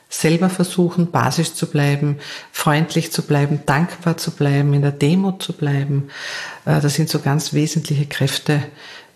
selber 0.09 0.49
versuchen, 0.49 1.11
basisch 1.11 1.53
zu 1.53 1.67
bleiben, 1.67 2.17
freundlich 2.51 3.11
zu 3.11 3.21
bleiben, 3.21 3.61
dankbar 3.65 4.17
zu 4.17 4.31
bleiben, 4.31 4.73
in 4.73 4.81
der 4.81 4.91
Demut 4.91 5.43
zu 5.43 5.53
bleiben. 5.53 6.09
Äh, 6.65 6.81
das 6.81 6.95
sind 6.95 7.09
so 7.09 7.19
ganz 7.19 7.53
wesentliche 7.53 8.07
Kräfte, 8.07 8.63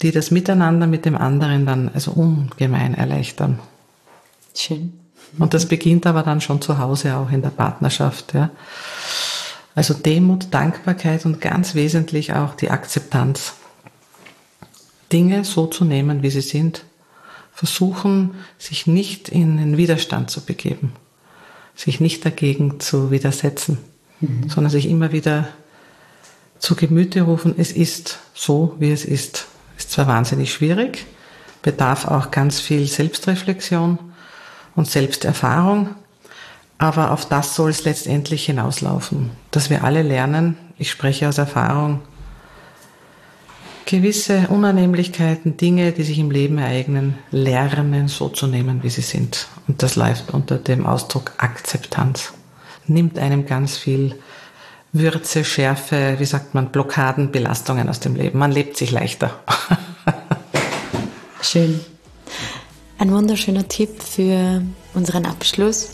die 0.01 0.12
das 0.12 0.32
Miteinander 0.32 0.86
mit 0.86 1.06
dem 1.06 1.17
anderen 1.17 1.65
dann 1.65 1.89
also 1.93 2.12
ungemein 2.12 2.93
erleichtern. 2.93 3.60
Schön. 4.56 4.99
Und 5.39 5.56
das 5.56 5.65
beginnt 5.65 6.06
aber 6.06 6.21
dann 6.21 6.41
schon 6.41 6.62
zu 6.62 6.77
Hause 6.77 7.15
auch 7.15 7.32
in 7.32 7.41
der 7.41 7.49
Partnerschaft. 7.49 8.36
Ja. 8.36 8.51
Also 9.75 9.93
Demut, 9.93 10.47
Dankbarkeit 10.51 11.25
und 11.25 11.41
ganz 11.41 11.75
wesentlich 11.75 12.33
auch 12.33 12.55
die 12.55 12.69
Akzeptanz. 12.69 13.53
Dinge 15.12 15.43
so 15.43 15.67
zu 15.67 15.86
nehmen, 15.86 16.23
wie 16.23 16.29
sie 16.29 16.41
sind 16.41 16.86
versuchen, 17.53 18.36
sich 18.57 18.88
nicht 18.88 19.29
in 19.29 19.57
den 19.57 19.77
Widerstand 19.77 20.29
zu 20.29 20.41
begeben, 20.41 20.93
sich 21.75 21.99
nicht 21.99 22.25
dagegen 22.25 22.79
zu 22.79 23.12
widersetzen, 23.12 23.77
mhm. 24.19 24.49
sondern 24.49 24.71
sich 24.71 24.89
immer 24.89 25.12
wieder 25.12 25.47
zu 26.57 26.75
Gemüte 26.75 27.21
rufen, 27.21 27.53
es 27.57 27.71
ist 27.71 28.19
so, 28.33 28.75
wie 28.79 28.91
es 28.91 29.05
ist. 29.05 29.47
Ist 29.77 29.91
zwar 29.91 30.07
wahnsinnig 30.07 30.51
schwierig, 30.53 31.05
bedarf 31.62 32.05
auch 32.05 32.31
ganz 32.31 32.59
viel 32.59 32.88
Selbstreflexion 32.88 33.99
und 34.75 34.88
Selbsterfahrung, 34.88 35.95
aber 36.83 37.11
auf 37.11 37.25
das 37.25 37.55
soll 37.55 37.69
es 37.69 37.85
letztendlich 37.85 38.45
hinauslaufen, 38.45 39.31
dass 39.51 39.69
wir 39.69 39.85
alle 39.85 40.01
lernen, 40.01 40.57
ich 40.77 40.91
spreche 40.91 41.29
aus 41.29 41.37
Erfahrung, 41.37 42.01
gewisse 43.85 44.49
Unannehmlichkeiten, 44.49 45.55
Dinge, 45.55 45.93
die 45.93 46.03
sich 46.03 46.19
im 46.19 46.29
Leben 46.29 46.57
ereignen, 46.57 47.17
lernen 47.31 48.09
so 48.09 48.27
zu 48.27 48.47
nehmen, 48.47 48.83
wie 48.83 48.89
sie 48.89 49.01
sind. 49.01 49.47
Und 49.65 49.81
das 49.81 49.95
läuft 49.95 50.33
unter 50.33 50.57
dem 50.57 50.85
Ausdruck 50.85 51.31
Akzeptanz. 51.37 52.33
Nimmt 52.85 53.17
einem 53.17 53.45
ganz 53.45 53.77
viel 53.77 54.19
Würze, 54.91 55.45
Schärfe, 55.45 56.15
wie 56.17 56.25
sagt 56.25 56.53
man, 56.53 56.69
Blockaden, 56.69 57.31
Belastungen 57.31 57.87
aus 57.87 58.01
dem 58.01 58.15
Leben. 58.15 58.37
Man 58.37 58.51
lebt 58.51 58.75
sich 58.75 58.91
leichter. 58.91 59.39
Schön. 61.41 61.79
Ein 62.97 63.09
wunderschöner 63.11 63.69
Tipp 63.69 64.03
für 64.03 64.61
unseren 64.93 65.25
Abschluss. 65.25 65.89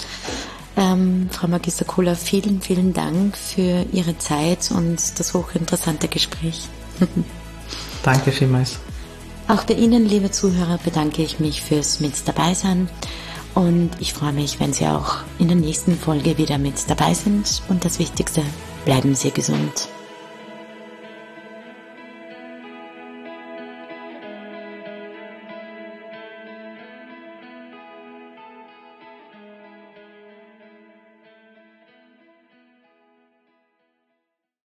Ähm, 0.79 1.29
Frau 1.29 1.47
Magister 1.47 1.83
Kohler, 1.83 2.15
vielen, 2.15 2.61
vielen 2.61 2.93
Dank 2.93 3.35
für 3.35 3.85
Ihre 3.91 4.17
Zeit 4.17 4.71
und 4.71 5.19
das 5.19 5.33
hochinteressante 5.33 6.07
Gespräch. 6.07 6.69
Danke 8.03 8.31
vielmals. 8.31 8.79
Auch 9.49 9.65
bei 9.65 9.73
Ihnen, 9.73 10.05
liebe 10.07 10.31
Zuhörer, 10.31 10.79
bedanke 10.81 11.21
ich 11.21 11.39
mich 11.41 11.61
fürs 11.61 11.99
Mit 11.99 12.13
dabei 12.25 12.53
sein. 12.53 12.87
Und 13.55 13.91
ich 13.99 14.13
freue 14.13 14.31
mich, 14.31 14.61
wenn 14.61 14.71
Sie 14.71 14.87
auch 14.87 15.17
in 15.37 15.49
der 15.49 15.57
nächsten 15.57 15.97
Folge 15.97 16.37
wieder 16.37 16.57
mit 16.57 16.89
dabei 16.89 17.13
sind. 17.13 17.61
Und 17.67 17.83
das 17.83 17.99
Wichtigste, 17.99 18.41
bleiben 18.85 19.15
Sie 19.15 19.31
gesund. 19.31 19.89